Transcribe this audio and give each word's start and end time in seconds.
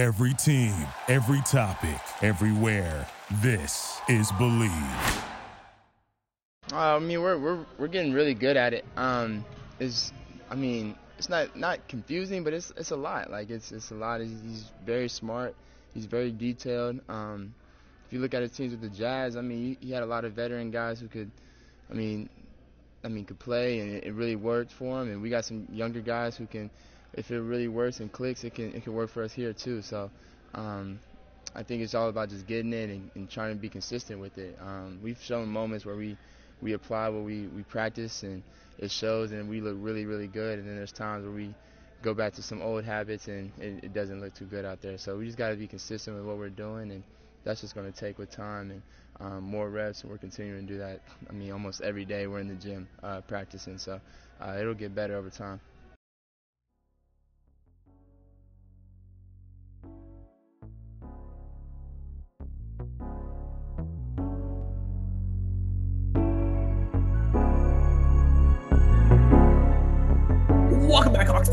Every 0.00 0.32
team, 0.32 0.72
every 1.08 1.42
topic, 1.42 2.00
everywhere. 2.22 3.06
This 3.42 4.00
is 4.08 4.32
Believe. 4.38 4.72
Uh, 6.72 6.96
I 6.96 6.98
mean, 6.98 7.20
we're 7.20 7.36
we're 7.36 7.66
we're 7.78 7.88
getting 7.88 8.14
really 8.14 8.32
good 8.32 8.56
at 8.56 8.72
it. 8.72 8.86
Um, 8.96 9.44
it's, 9.78 10.10
I 10.48 10.54
mean, 10.54 10.94
it's 11.18 11.28
not 11.28 11.54
not 11.54 11.86
confusing, 11.86 12.44
but 12.44 12.54
it's 12.54 12.72
it's 12.78 12.92
a 12.92 12.96
lot. 12.96 13.30
Like 13.30 13.50
it's 13.50 13.72
it's 13.72 13.90
a 13.90 13.94
lot. 13.94 14.22
He's, 14.22 14.40
he's 14.42 14.70
very 14.86 15.10
smart. 15.10 15.54
He's 15.92 16.06
very 16.06 16.32
detailed. 16.32 17.00
Um, 17.10 17.52
if 18.06 18.14
you 18.14 18.20
look 18.20 18.32
at 18.32 18.40
his 18.40 18.52
teams 18.52 18.70
with 18.70 18.80
the 18.80 18.88
Jazz, 18.88 19.36
I 19.36 19.42
mean, 19.42 19.76
he, 19.82 19.92
had 19.92 20.02
a 20.02 20.06
lot 20.06 20.24
of 20.24 20.32
veteran 20.32 20.70
guys 20.70 20.98
who 20.98 21.08
could, 21.08 21.30
I 21.90 21.94
mean, 21.94 22.30
I 23.04 23.08
mean, 23.08 23.26
could 23.26 23.38
play, 23.38 23.80
and 23.80 23.96
it, 23.96 24.04
it 24.04 24.14
really 24.14 24.36
worked 24.36 24.72
for 24.72 25.02
him. 25.02 25.10
And 25.10 25.20
we 25.20 25.28
got 25.28 25.44
some 25.44 25.68
younger 25.70 26.00
guys 26.00 26.38
who 26.38 26.46
can, 26.46 26.70
if 27.14 27.30
it 27.30 27.40
really 27.40 27.68
works 27.68 28.00
and 28.00 28.10
clicks, 28.12 28.44
it 28.44 28.54
can 28.54 28.72
it 28.74 28.84
can 28.84 28.94
work 28.94 29.10
for 29.10 29.22
us 29.22 29.32
here 29.32 29.52
too. 29.52 29.82
So. 29.82 30.10
Um, 30.54 30.98
I 31.52 31.64
think 31.64 31.82
it's 31.82 31.94
all 31.94 32.08
about 32.08 32.28
just 32.28 32.46
getting 32.46 32.72
it 32.72 32.90
and, 32.90 33.10
and 33.16 33.28
trying 33.28 33.54
to 33.54 33.60
be 33.60 33.68
consistent 33.68 34.20
with 34.20 34.38
it. 34.38 34.56
Um, 34.60 35.00
we've 35.02 35.20
shown 35.20 35.48
moments 35.48 35.84
where 35.84 35.96
we 35.96 36.16
we 36.62 36.74
apply 36.74 37.08
what 37.08 37.24
we, 37.24 37.46
we 37.48 37.62
practice 37.62 38.22
and 38.22 38.42
it 38.78 38.90
shows 38.90 39.32
and 39.32 39.48
we 39.48 39.60
look 39.60 39.76
really, 39.78 40.06
really 40.06 40.26
good. 40.26 40.58
And 40.58 40.68
then 40.68 40.76
there's 40.76 40.92
times 40.92 41.24
where 41.24 41.34
we 41.34 41.54
go 42.02 42.14
back 42.14 42.34
to 42.34 42.42
some 42.42 42.62
old 42.62 42.84
habits 42.84 43.28
and 43.28 43.50
it, 43.58 43.84
it 43.84 43.94
doesn't 43.94 44.20
look 44.20 44.34
too 44.34 44.44
good 44.44 44.64
out 44.64 44.80
there. 44.80 44.98
So 44.98 45.16
we 45.16 45.26
just 45.26 45.38
got 45.38 45.50
to 45.50 45.56
be 45.56 45.66
consistent 45.66 46.16
with 46.16 46.26
what 46.26 46.38
we're 46.38 46.50
doing 46.50 46.90
and 46.90 47.02
that's 47.44 47.62
just 47.62 47.74
going 47.74 47.90
to 47.90 47.98
take 47.98 48.18
with 48.18 48.30
time 48.30 48.70
and 48.70 48.82
um, 49.20 49.44
more 49.44 49.70
reps. 49.70 50.04
We're 50.04 50.18
continuing 50.18 50.66
to 50.66 50.72
do 50.72 50.78
that. 50.78 51.00
I 51.28 51.32
mean, 51.32 51.52
almost 51.52 51.80
every 51.80 52.04
day 52.04 52.26
we're 52.26 52.40
in 52.40 52.48
the 52.48 52.54
gym 52.54 52.88
uh, 53.02 53.22
practicing. 53.22 53.78
So 53.78 54.00
uh, 54.40 54.56
it'll 54.60 54.74
get 54.74 54.94
better 54.94 55.16
over 55.16 55.30
time. 55.30 55.60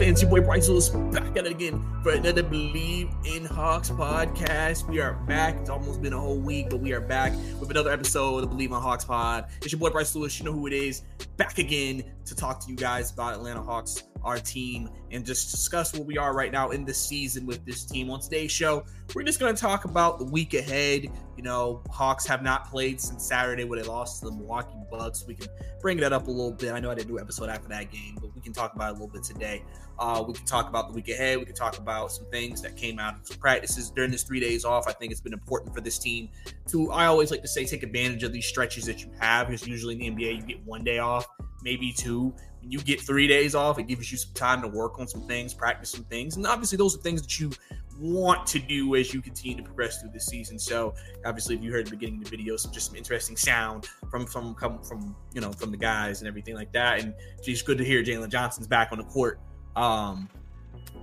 Back, 0.07 0.15
fans. 0.15 0.21
Your 0.21 0.31
boy 0.31 0.39
Bryce 0.39 0.69
Lewis 0.69 0.87
back 0.87 1.35
at 1.35 1.45
it 1.45 1.51
again 1.51 1.83
for 2.01 2.13
another 2.13 2.41
Believe 2.41 3.09
in 3.25 3.43
Hawks 3.43 3.89
podcast. 3.89 4.87
We 4.87 5.01
are 5.01 5.15
back. 5.27 5.57
It's 5.57 5.69
almost 5.69 6.01
been 6.01 6.13
a 6.13 6.19
whole 6.19 6.39
week, 6.39 6.69
but 6.69 6.79
we 6.79 6.93
are 6.93 7.01
back 7.01 7.33
with 7.59 7.69
another 7.71 7.91
episode 7.91 8.35
of 8.35 8.41
the 8.41 8.47
Believe 8.47 8.71
in 8.71 8.77
Hawks 8.77 9.03
pod. 9.03 9.47
It's 9.61 9.73
your 9.73 9.79
boy 9.79 9.89
Bryce 9.89 10.15
Lewis. 10.15 10.39
You 10.39 10.45
know 10.45 10.53
who 10.53 10.65
it 10.65 10.71
is. 10.71 11.01
Back 11.35 11.57
again 11.57 12.05
to 12.27 12.35
talk 12.35 12.59
to 12.59 12.69
you 12.69 12.75
guys 12.75 13.11
about 13.11 13.33
Atlanta 13.33 13.61
Hawks, 13.61 14.03
our 14.23 14.37
team, 14.37 14.89
and 15.11 15.25
just 15.25 15.51
discuss 15.51 15.93
where 15.93 16.03
we 16.03 16.17
are 16.17 16.35
right 16.35 16.51
now 16.51 16.71
in 16.71 16.85
the 16.85 16.93
season 16.93 17.45
with 17.45 17.65
this 17.65 17.85
team. 17.85 18.09
On 18.09 18.19
today's 18.19 18.51
show, 18.51 18.83
we're 19.15 19.23
just 19.23 19.39
going 19.39 19.55
to 19.55 19.59
talk 19.59 19.85
about 19.85 20.19
the 20.19 20.25
week 20.25 20.53
ahead. 20.53 21.07
You 21.37 21.43
know, 21.43 21.81
Hawks 21.89 22.25
have 22.25 22.43
not 22.43 22.69
played 22.69 22.99
since 22.99 23.25
Saturday 23.25 23.63
when 23.63 23.79
they 23.79 23.87
lost 23.87 24.19
to 24.19 24.25
the 24.25 24.31
Milwaukee 24.31 24.75
Bucks. 24.91 25.25
We 25.25 25.35
can 25.35 25.47
bring 25.79 25.97
that 25.97 26.11
up 26.11 26.27
a 26.27 26.31
little 26.31 26.51
bit. 26.51 26.73
I 26.73 26.79
know 26.79 26.91
I 26.91 26.95
didn't 26.95 27.07
do 27.07 27.17
an 27.17 27.23
episode 27.23 27.49
after 27.49 27.69
that 27.69 27.91
game, 27.91 28.17
but 28.19 28.35
we 28.35 28.41
can 28.41 28.53
talk 28.53 28.75
about 28.75 28.89
it 28.89 28.89
a 28.89 28.93
little 28.93 29.07
bit 29.07 29.23
today. 29.23 29.63
Uh, 29.99 30.23
we 30.27 30.33
can 30.33 30.45
talk 30.45 30.69
about 30.69 30.89
the 30.89 30.93
week 30.93 31.09
ahead. 31.09 31.39
We 31.39 31.45
can 31.45 31.55
talk 31.55 31.77
about 31.77 32.11
some 32.11 32.25
things 32.29 32.61
that 32.61 32.75
came 32.75 32.99
out 32.99 33.15
of 33.15 33.39
practices 33.39 33.89
during 33.89 34.11
this 34.11 34.23
three 34.23 34.39
days 34.39 34.65
off. 34.65 34.87
I 34.87 34.91
think 34.91 35.11
it's 35.11 35.21
been 35.21 35.33
important 35.33 35.73
for 35.73 35.81
this 35.81 35.97
team 35.97 36.29
to, 36.67 36.91
I 36.91 37.05
always 37.05 37.31
like 37.31 37.41
to 37.41 37.47
say, 37.47 37.65
take 37.65 37.83
advantage 37.83 38.23
of 38.23 38.31
these 38.31 38.45
stretches 38.45 38.85
that 38.85 39.03
you 39.03 39.09
have 39.19 39.47
because 39.47 39.67
usually 39.67 39.93
in 39.93 40.15
the 40.15 40.23
NBA, 40.23 40.35
you 40.35 40.41
get 40.41 40.65
one 40.65 40.83
day 40.83 40.99
off, 40.99 41.27
maybe 41.61 41.91
two. 41.91 42.33
When 42.61 42.71
you 42.71 42.79
get 42.79 43.01
three 43.01 43.27
days 43.27 43.55
off, 43.55 43.79
it 43.79 43.83
gives 43.83 44.11
you 44.11 44.17
some 44.17 44.33
time 44.33 44.61
to 44.61 44.67
work 44.67 44.99
on 44.99 45.07
some 45.07 45.21
things, 45.21 45.53
practice 45.53 45.91
some 45.91 46.03
things. 46.05 46.37
And 46.37 46.45
obviously, 46.45 46.77
those 46.77 46.95
are 46.95 46.99
things 46.99 47.21
that 47.21 47.39
you 47.39 47.51
want 47.99 48.45
to 48.47 48.59
do 48.59 48.95
as 48.95 49.13
you 49.13 49.21
continue 49.21 49.57
to 49.57 49.63
progress 49.63 50.01
through 50.01 50.11
the 50.11 50.19
season. 50.19 50.59
So 50.59 50.93
obviously, 51.25 51.55
if 51.55 51.63
you 51.63 51.71
heard 51.71 51.87
the 51.87 51.91
beginning 51.91 52.19
of 52.19 52.25
the 52.25 52.29
video, 52.29 52.57
some 52.57 52.71
just 52.71 52.87
some 52.87 52.95
interesting 52.95 53.35
sound 53.37 53.87
from 54.09 54.25
from 54.25 54.53
come 54.55 54.81
from 54.83 55.15
you 55.33 55.41
know 55.41 55.51
from 55.51 55.71
the 55.71 55.77
guys 55.77 56.21
and 56.21 56.27
everything 56.27 56.55
like 56.55 56.71
that. 56.73 56.99
And 56.99 57.13
it's 57.45 57.61
good 57.61 57.77
to 57.77 57.85
hear 57.85 58.03
Jalen 58.03 58.29
Johnson's 58.29 58.67
back 58.67 58.89
on 58.91 58.97
the 58.97 59.05
court. 59.05 59.39
Um, 59.75 60.29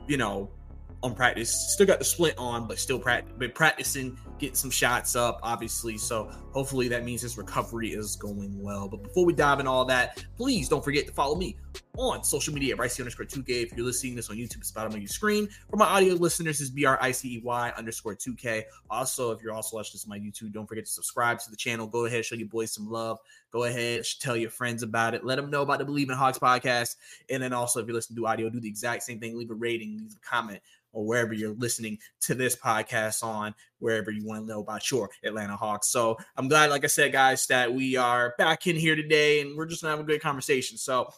you 0.06 0.16
know, 0.16 0.50
on 1.02 1.14
practice, 1.14 1.72
still 1.72 1.86
got 1.86 1.98
the 1.98 2.04
split 2.04 2.34
on, 2.38 2.66
but 2.66 2.78
still 2.78 2.98
practice, 2.98 3.32
but 3.38 3.54
practicing, 3.54 4.18
getting 4.38 4.54
some 4.54 4.70
shots 4.70 5.16
up, 5.16 5.38
obviously. 5.42 5.98
So 5.98 6.30
hopefully 6.52 6.88
that 6.88 7.04
means 7.04 7.22
his 7.22 7.38
recovery 7.38 7.90
is 7.90 8.16
going 8.16 8.60
well. 8.60 8.88
But 8.88 9.02
before 9.02 9.24
we 9.24 9.32
dive 9.32 9.60
in 9.60 9.66
all 9.66 9.84
that, 9.86 10.24
please 10.36 10.68
don't 10.68 10.84
forget 10.84 11.06
to 11.06 11.12
follow 11.12 11.36
me 11.36 11.56
on 11.96 12.24
social 12.24 12.52
media 12.52 12.74
at 12.74 12.76
Bryce 12.76 12.98
underscore 12.98 13.26
2K. 13.26 13.62
If 13.62 13.72
you're 13.76 13.86
listening 13.86 14.16
this 14.16 14.28
on 14.30 14.36
YouTube, 14.36 14.58
it's 14.58 14.70
bottom 14.70 14.92
of 14.92 14.98
your 14.98 15.08
screen. 15.08 15.48
For 15.70 15.76
my 15.76 15.86
audio 15.86 16.14
listeners, 16.14 16.60
it's 16.60 16.70
B 16.70 16.84
R 16.84 16.98
I 17.00 17.12
C 17.12 17.36
E 17.36 17.40
Y 17.44 17.72
underscore 17.76 18.16
2K. 18.16 18.64
Also, 18.90 19.30
if 19.30 19.42
you're 19.42 19.52
also 19.52 19.76
watching 19.76 19.92
this 19.94 20.04
on 20.04 20.10
my 20.10 20.18
YouTube, 20.18 20.52
don't 20.52 20.66
forget 20.66 20.84
to 20.84 20.90
subscribe 20.90 21.38
to 21.40 21.50
the 21.50 21.56
channel. 21.56 21.86
Go 21.86 22.06
ahead, 22.06 22.24
show 22.24 22.34
your 22.34 22.48
boys 22.48 22.72
some 22.72 22.90
love. 22.90 23.18
Go 23.52 23.64
ahead, 23.64 24.04
tell 24.20 24.36
your 24.36 24.50
friends 24.50 24.82
about 24.82 25.14
it. 25.14 25.24
Let 25.24 25.36
them 25.36 25.50
know 25.50 25.62
about 25.62 25.78
the 25.78 25.84
Believe 25.84 26.10
in 26.10 26.16
Hawks 26.16 26.38
podcast. 26.38 26.96
And 27.30 27.42
then 27.42 27.52
also, 27.52 27.80
if 27.80 27.86
you're 27.86 27.94
listening 27.94 28.16
to 28.16 28.26
audio, 28.26 28.50
do 28.50 28.60
the 28.60 28.68
exact 28.68 29.04
same 29.04 29.20
thing. 29.20 29.38
Leave 29.38 29.50
a 29.50 29.54
rating, 29.54 29.96
leave 29.98 30.12
a 30.12 30.28
comment 30.28 30.60
or 30.94 31.04
wherever 31.04 31.34
you're 31.34 31.54
listening 31.54 31.98
to 32.22 32.34
this 32.34 32.56
podcast 32.56 33.22
on, 33.22 33.54
wherever 33.80 34.10
you 34.10 34.24
want 34.24 34.42
to 34.42 34.46
know 34.46 34.60
about 34.60 34.90
your 34.90 35.10
Atlanta 35.22 35.56
Hawks. 35.56 35.88
So 35.88 36.16
I'm 36.36 36.48
glad, 36.48 36.70
like 36.70 36.84
I 36.84 36.88
said, 36.88 37.12
guys, 37.12 37.46
that 37.48 37.74
we 37.74 37.96
are 37.96 38.34
back 38.38 38.66
in 38.66 38.76
here 38.76 38.96
today 38.96 39.40
and 39.40 39.56
we're 39.56 39.66
just 39.66 39.82
gonna 39.82 39.96
have 39.96 40.00
a 40.00 40.08
good 40.08 40.22
conversation. 40.22 40.78
So 40.78 41.12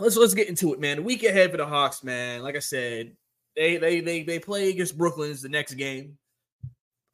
let's 0.00 0.16
let's 0.16 0.34
get 0.34 0.48
into 0.48 0.74
it, 0.74 0.80
man. 0.80 0.98
The 0.98 1.02
week 1.02 1.24
ahead 1.24 1.50
for 1.50 1.56
the 1.56 1.66
Hawks, 1.66 2.04
man. 2.04 2.42
Like 2.42 2.56
I 2.56 2.60
said, 2.60 3.12
they 3.56 3.76
they 3.76 4.00
they 4.00 4.22
they 4.22 4.38
play 4.38 4.70
against 4.70 4.98
Brooklyn 4.98 5.30
is 5.30 5.42
the 5.42 5.48
next 5.48 5.74
game. 5.74 6.18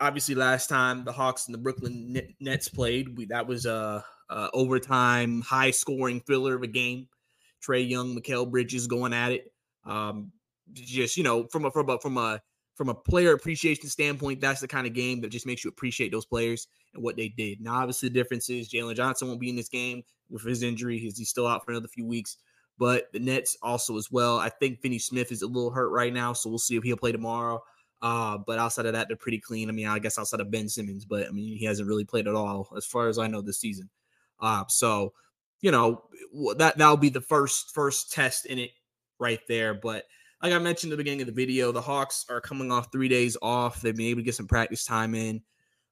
Obviously, 0.01 0.35
last 0.35 0.69
time 0.69 1.05
the 1.05 1.13
Hawks 1.13 1.47
and 1.47 1.55
the 1.55 1.59
Brooklyn 1.59 2.21
Nets 2.41 2.69
played, 2.69 3.17
we, 3.17 3.27
that 3.27 3.47
was 3.47 3.65
a, 3.65 4.05
a 4.29 4.51
overtime, 4.53 5.41
high 5.41 5.71
scoring 5.71 6.21
filler 6.27 6.57
of 6.57 6.63
a 6.63 6.67
game. 6.67 7.09
Trae 7.65 7.89
Young, 7.89 8.15
Mikal 8.15 8.51
Bridges 8.51 8.87
going 8.87 9.15
at 9.15 9.33
it. 9.33 9.53
Um, 9.87 10.33
just 10.73 11.17
you 11.17 11.25
know, 11.25 11.47
from 11.49 11.65
a 11.65 11.71
from 11.71 11.89
a 11.89 11.99
from 11.99 12.19
a 12.19 12.41
from 12.75 12.89
a 12.89 12.95
player 12.95 13.33
appreciation 13.33 13.89
standpoint, 13.89 14.41
that's 14.41 14.61
the 14.61 14.69
kind 14.69 14.87
of 14.87 14.95
game 14.95 15.21
that 15.21 15.29
just 15.29 15.47
makes 15.47 15.65
you 15.65 15.71
appreciate 15.71 16.11
those 16.11 16.27
players 16.27 16.67
and 16.93 17.03
what 17.03 17.17
they 17.17 17.29
did. 17.29 17.61
Now, 17.61 17.75
obviously, 17.75 18.09
the 18.09 18.15
difference 18.15 18.51
is 18.51 18.69
Jalen 18.69 18.97
Johnson 18.97 19.29
won't 19.29 19.41
be 19.41 19.51
in 19.51 19.57
this 19.57 19.69
game 19.69 20.03
with 20.29 20.43
his 20.43 20.63
injury. 20.63 20.99
He's, 20.99 21.17
he's 21.17 21.29
still 21.29 21.47
out 21.47 21.65
for 21.65 21.71
another 21.71 21.89
few 21.89 22.07
weeks 22.07 22.37
but 22.79 23.13
the 23.13 23.21
Nets 23.21 23.57
also 23.63 23.97
as 23.97 24.11
well. 24.11 24.39
I 24.39 24.49
think 24.49 24.81
Finney 24.81 24.99
Smith 24.99 25.31
is 25.31 25.43
a 25.43 25.47
little 25.47 25.71
hurt 25.71 25.91
right 25.91 26.13
now, 26.13 26.33
so 26.33 26.49
we'll 26.49 26.59
see 26.59 26.77
if 26.77 26.83
he'll 26.83 26.97
play 26.97 27.13
tomorrow. 27.13 27.63
Uh, 28.03 28.39
but 28.39 28.59
outside 28.59 28.87
of 28.87 28.93
that, 28.93 29.09
they're 29.09 29.17
pretty 29.17 29.39
clean. 29.39 29.69
I 29.69 29.73
mean, 29.73 29.87
I 29.87 29.99
guess 29.99 30.19
outside 30.19 30.41
of 30.41 30.51
Ben 30.51 30.69
Simmons, 30.69 31.05
but 31.05 31.27
I 31.27 31.31
mean, 31.31 31.57
he 31.57 31.65
hasn't 31.65 31.89
really 31.89 32.05
played 32.05 32.27
at 32.27 32.35
all 32.35 32.69
as 32.77 32.85
far 32.85 33.09
as 33.09 33.19
I 33.19 33.29
know 33.29 33.41
this 33.41 33.61
season. 33.61 33.89
Uh, 34.41 34.65
so 34.69 35.13
you 35.61 35.71
know 35.71 36.03
that 36.57 36.77
that'll 36.77 36.97
be 36.97 37.09
the 37.09 37.21
first 37.21 37.73
first 37.73 38.13
test 38.13 38.45
in 38.47 38.59
it 38.59 38.73
right 39.19 39.41
there. 39.49 39.73
But 39.73 40.05
like 40.45 40.53
I 40.53 40.59
mentioned 40.59 40.93
at 40.93 40.99
the 40.99 41.03
beginning 41.03 41.23
of 41.23 41.27
the 41.27 41.33
video, 41.33 41.73
the 41.73 41.81
Hawks 41.81 42.27
are 42.29 42.39
coming 42.39 42.71
off 42.71 42.93
three 42.93 43.09
days 43.09 43.35
off. 43.41 43.81
They've 43.81 43.97
been 43.97 44.09
able 44.09 44.21
to 44.21 44.25
get 44.25 44.35
some 44.35 44.47
practice 44.47 44.85
time 44.85 45.15
in. 45.15 45.41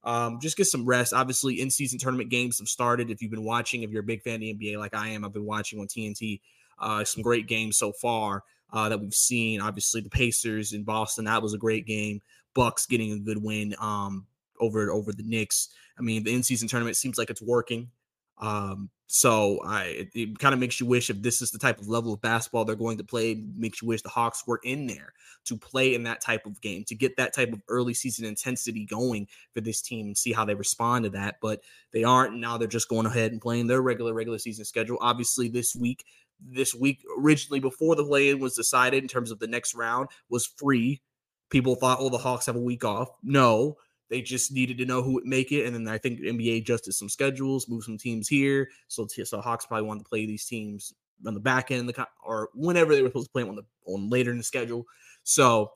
Um, 0.04 0.40
just 0.42 0.58
get 0.58 0.66
some 0.66 0.84
rest. 0.84 1.14
Obviously, 1.14 1.58
in 1.58 1.70
season 1.70 1.98
tournament 1.98 2.28
games 2.28 2.58
have 2.58 2.68
started. 2.68 3.10
If 3.10 3.22
you've 3.22 3.30
been 3.30 3.44
watching, 3.44 3.82
if 3.82 3.90
you're 3.90 4.02
a 4.02 4.04
big 4.04 4.20
fan 4.20 4.34
of 4.34 4.40
the 4.40 4.54
NBA 4.54 4.76
like 4.76 4.94
I 4.94 5.08
am, 5.08 5.24
I've 5.24 5.32
been 5.32 5.46
watching 5.46 5.80
on 5.80 5.86
TNT. 5.86 6.42
Uh, 6.78 7.02
some 7.02 7.22
great 7.22 7.46
games 7.46 7.78
so 7.78 7.92
far 7.92 8.44
uh, 8.74 8.90
that 8.90 9.00
we've 9.00 9.14
seen. 9.14 9.62
Obviously, 9.62 10.02
the 10.02 10.10
Pacers 10.10 10.74
in 10.74 10.84
Boston 10.84 11.24
that 11.24 11.40
was 11.40 11.54
a 11.54 11.58
great 11.58 11.86
game. 11.86 12.20
Bucks 12.52 12.84
getting 12.84 13.12
a 13.12 13.20
good 13.20 13.42
win 13.42 13.74
um, 13.80 14.26
over 14.60 14.90
over 14.90 15.12
the 15.12 15.22
Knicks. 15.22 15.70
I 15.98 16.02
mean, 16.02 16.24
the 16.24 16.34
in 16.34 16.42
season 16.42 16.68
tournament 16.68 16.98
seems 16.98 17.16
like 17.16 17.30
it's 17.30 17.40
working. 17.40 17.88
Um, 18.36 18.90
so 19.14 19.60
I 19.62 19.82
it, 19.82 20.08
it 20.14 20.38
kind 20.38 20.54
of 20.54 20.58
makes 20.58 20.80
you 20.80 20.86
wish 20.86 21.10
if 21.10 21.20
this 21.20 21.42
is 21.42 21.50
the 21.50 21.58
type 21.58 21.78
of 21.78 21.86
level 21.86 22.14
of 22.14 22.22
basketball 22.22 22.64
they're 22.64 22.74
going 22.74 22.96
to 22.96 23.04
play, 23.04 23.44
makes 23.54 23.82
you 23.82 23.88
wish 23.88 24.00
the 24.00 24.08
Hawks 24.08 24.46
were 24.46 24.58
in 24.64 24.86
there 24.86 25.12
to 25.44 25.54
play 25.58 25.94
in 25.94 26.04
that 26.04 26.22
type 26.22 26.46
of 26.46 26.62
game, 26.62 26.82
to 26.84 26.94
get 26.94 27.18
that 27.18 27.34
type 27.34 27.52
of 27.52 27.60
early 27.68 27.92
season 27.92 28.24
intensity 28.24 28.86
going 28.86 29.28
for 29.52 29.60
this 29.60 29.82
team 29.82 30.06
and 30.06 30.16
see 30.16 30.32
how 30.32 30.46
they 30.46 30.54
respond 30.54 31.04
to 31.04 31.10
that. 31.10 31.34
But 31.42 31.60
they 31.92 32.04
aren't. 32.04 32.38
Now 32.38 32.56
they're 32.56 32.66
just 32.66 32.88
going 32.88 33.04
ahead 33.04 33.32
and 33.32 33.40
playing 33.40 33.66
their 33.66 33.82
regular 33.82 34.14
regular 34.14 34.38
season 34.38 34.64
schedule. 34.64 34.96
Obviously, 35.02 35.46
this 35.46 35.76
week 35.76 36.06
this 36.40 36.74
week 36.74 37.04
originally 37.18 37.60
before 37.60 37.94
the 37.94 38.04
play-in 38.04 38.40
was 38.40 38.56
decided 38.56 39.02
in 39.02 39.08
terms 39.08 39.30
of 39.30 39.40
the 39.40 39.46
next 39.46 39.74
round 39.74 40.08
was 40.30 40.46
free. 40.46 41.02
People 41.50 41.74
thought, 41.74 41.98
oh, 42.00 42.08
the 42.08 42.16
Hawks 42.16 42.46
have 42.46 42.56
a 42.56 42.60
week 42.60 42.82
off. 42.82 43.10
No, 43.22 43.76
they 44.12 44.20
just 44.20 44.52
needed 44.52 44.76
to 44.76 44.84
know 44.84 45.02
who 45.02 45.14
would 45.14 45.24
make 45.24 45.52
it, 45.52 45.64
and 45.64 45.74
then 45.74 45.88
I 45.88 45.96
think 45.96 46.20
NBA 46.20 46.58
adjusted 46.58 46.92
some 46.92 47.08
schedules, 47.08 47.66
moved 47.66 47.86
some 47.86 47.96
teams 47.96 48.28
here. 48.28 48.68
So, 48.88 49.06
so 49.06 49.40
Hawks 49.40 49.64
probably 49.64 49.88
wanted 49.88 50.04
to 50.04 50.08
play 50.10 50.26
these 50.26 50.44
teams 50.44 50.92
on 51.26 51.32
the 51.32 51.40
back 51.40 51.70
end 51.70 51.88
the 51.88 52.06
or 52.22 52.50
whenever 52.54 52.94
they 52.94 53.00
were 53.00 53.08
supposed 53.08 53.28
to 53.28 53.32
play 53.32 53.42
them 53.42 53.48
on 53.50 53.56
the 53.56 53.64
on 53.86 54.10
later 54.10 54.30
in 54.30 54.36
the 54.36 54.44
schedule. 54.44 54.86
So, 55.24 55.72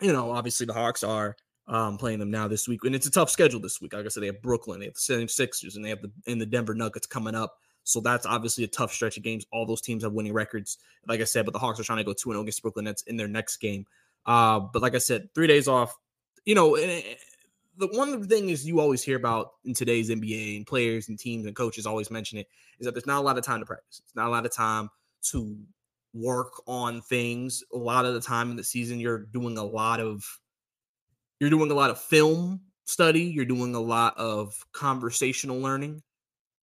you 0.00 0.12
know, 0.12 0.32
obviously 0.32 0.66
the 0.66 0.72
Hawks 0.72 1.04
are 1.04 1.36
um, 1.68 1.96
playing 1.96 2.18
them 2.18 2.32
now 2.32 2.48
this 2.48 2.66
week, 2.66 2.80
and 2.84 2.94
it's 2.94 3.06
a 3.06 3.10
tough 3.10 3.30
schedule 3.30 3.60
this 3.60 3.80
week. 3.80 3.92
Like 3.92 4.04
I 4.04 4.08
said, 4.08 4.24
they 4.24 4.26
have 4.26 4.42
Brooklyn, 4.42 4.80
they 4.80 4.86
have 4.86 4.94
the 4.94 5.00
same 5.00 5.28
Sixers, 5.28 5.76
and 5.76 5.84
they 5.84 5.90
have 5.90 6.02
the 6.02 6.10
in 6.26 6.40
the 6.40 6.46
Denver 6.46 6.74
Nuggets 6.74 7.06
coming 7.06 7.36
up. 7.36 7.56
So 7.84 8.00
that's 8.00 8.26
obviously 8.26 8.64
a 8.64 8.68
tough 8.68 8.92
stretch 8.92 9.16
of 9.16 9.22
games. 9.22 9.46
All 9.52 9.64
those 9.64 9.80
teams 9.80 10.02
have 10.02 10.12
winning 10.12 10.32
records, 10.32 10.78
like 11.06 11.20
I 11.20 11.24
said, 11.24 11.44
but 11.44 11.52
the 11.52 11.60
Hawks 11.60 11.78
are 11.78 11.84
trying 11.84 11.98
to 11.98 12.04
go 12.04 12.12
2 12.12 12.30
0 12.30 12.40
against 12.40 12.62
Brooklyn 12.62 12.84
Nets 12.84 13.02
in 13.02 13.16
their 13.16 13.28
next 13.28 13.58
game. 13.58 13.86
Uh, 14.26 14.60
but 14.60 14.82
like 14.82 14.94
I 14.94 14.98
said, 14.98 15.28
three 15.34 15.46
days 15.46 15.68
off. 15.68 15.96
You 16.44 16.54
know, 16.54 16.74
eh, 16.74 17.14
the 17.76 17.88
one 17.88 18.26
thing 18.28 18.50
is 18.50 18.66
you 18.66 18.80
always 18.80 19.02
hear 19.02 19.16
about 19.16 19.52
in 19.64 19.74
today's 19.74 20.10
NBA 20.10 20.56
and 20.56 20.66
players 20.66 21.08
and 21.08 21.18
teams 21.18 21.46
and 21.46 21.56
coaches 21.56 21.86
always 21.86 22.10
mention 22.10 22.38
it 22.38 22.48
is 22.78 22.84
that 22.84 22.94
there's 22.94 23.06
not 23.06 23.18
a 23.18 23.24
lot 23.24 23.38
of 23.38 23.44
time 23.44 23.60
to 23.60 23.66
practice. 23.66 24.02
It's 24.04 24.14
not 24.14 24.26
a 24.26 24.30
lot 24.30 24.44
of 24.44 24.52
time 24.52 24.90
to 25.30 25.56
work 26.12 26.62
on 26.66 27.00
things. 27.02 27.62
A 27.72 27.78
lot 27.78 28.04
of 28.04 28.14
the 28.14 28.20
time 28.20 28.50
in 28.50 28.56
the 28.56 28.64
season, 28.64 29.00
you're 29.00 29.26
doing 29.32 29.56
a 29.56 29.64
lot 29.64 30.00
of 30.00 30.24
you're 31.40 31.50
doing 31.50 31.70
a 31.70 31.74
lot 31.74 31.90
of 31.90 32.00
film 32.00 32.60
study. 32.84 33.22
You're 33.22 33.44
doing 33.44 33.74
a 33.74 33.80
lot 33.80 34.16
of 34.16 34.54
conversational 34.72 35.58
learning. 35.58 36.02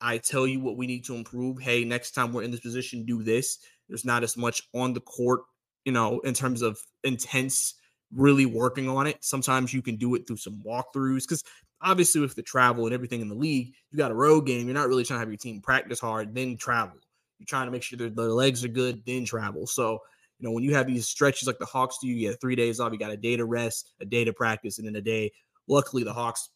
I 0.02 0.18
tell 0.18 0.48
you 0.48 0.60
what 0.62 0.78
we 0.78 0.88
need 0.88 1.04
to 1.06 1.16
improve. 1.16 1.60
Hey, 1.60 1.84
next 1.84 2.12
time 2.12 2.32
we're 2.32 2.44
in 2.44 2.52
this 2.52 2.62
position, 2.62 3.06
do 3.06 3.24
this. 3.24 3.60
There's 3.90 4.06
not 4.06 4.24
as 4.24 4.38
much 4.38 4.62
on 4.74 4.94
the 4.94 5.02
court, 5.02 5.42
you 5.84 5.92
know, 5.92 6.20
in 6.20 6.34
terms 6.34 6.62
of 6.62 6.80
intense 7.04 7.74
really 8.14 8.46
working 8.46 8.90
on 8.90 9.08
it. 9.08 9.18
Sometimes 9.24 9.74
you 9.74 9.82
can 9.82 9.96
do 9.96 10.16
it 10.16 10.26
through 10.28 10.38
some 10.38 10.62
walkthroughs 10.66 11.24
because 11.24 11.44
obviously 11.82 12.22
with 12.22 12.36
the 12.36 12.42
travel 12.42 12.86
and 12.86 12.94
everything 12.94 13.22
in 13.22 13.30
the 13.30 13.36
league, 13.36 13.74
you 13.92 13.98
got 13.98 14.12
a 14.12 14.16
road 14.16 14.46
game. 14.46 14.66
You're 14.66 14.76
not 14.76 14.88
really 14.88 15.04
trying 15.04 15.18
to 15.18 15.22
have 15.22 15.30
your 15.30 15.38
team 15.38 15.62
practice 15.62 16.00
hard, 16.00 16.34
then 16.34 16.58
travel. 16.58 16.98
You're 17.38 17.46
trying 17.46 17.68
to 17.68 17.72
make 17.72 17.84
sure 17.84 17.98
their, 17.98 18.10
their 18.10 18.26
legs 18.26 18.66
are 18.66 18.70
good, 18.70 19.04
then 19.06 19.26
travel. 19.26 19.66
So, 19.68 20.00
you 20.40 20.48
know, 20.48 20.52
when 20.52 20.64
you 20.64 20.74
have 20.76 20.88
these 20.88 21.08
stretches 21.08 21.48
like 21.48 21.60
the 21.60 21.66
Hawks 21.66 21.98
do, 22.02 22.08
you 22.08 22.30
get 22.30 22.42
three 22.42 22.56
days 22.56 22.80
off, 22.80 22.92
you 22.92 23.00
got 23.00 23.12
a 23.12 23.18
day 23.18 23.38
to 23.38 23.46
rest, 23.46 23.94
a 24.02 24.06
day 24.06 24.24
to 24.24 24.34
practice, 24.34 24.78
and 24.78 24.88
then 24.88 24.96
a 24.96 25.02
day. 25.02 25.32
Luckily, 25.68 26.04
the 26.04 26.14
Hawks, 26.14 26.50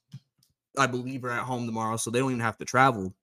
I 0.78 0.88
believe, 0.88 1.24
are 1.24 1.32
at 1.32 1.44
home 1.44 1.66
tomorrow, 1.66 1.98
so 1.98 2.10
they 2.10 2.20
don't 2.20 2.32
even 2.32 2.42
have 2.42 2.58
to 2.58 2.66
travel 2.66 3.14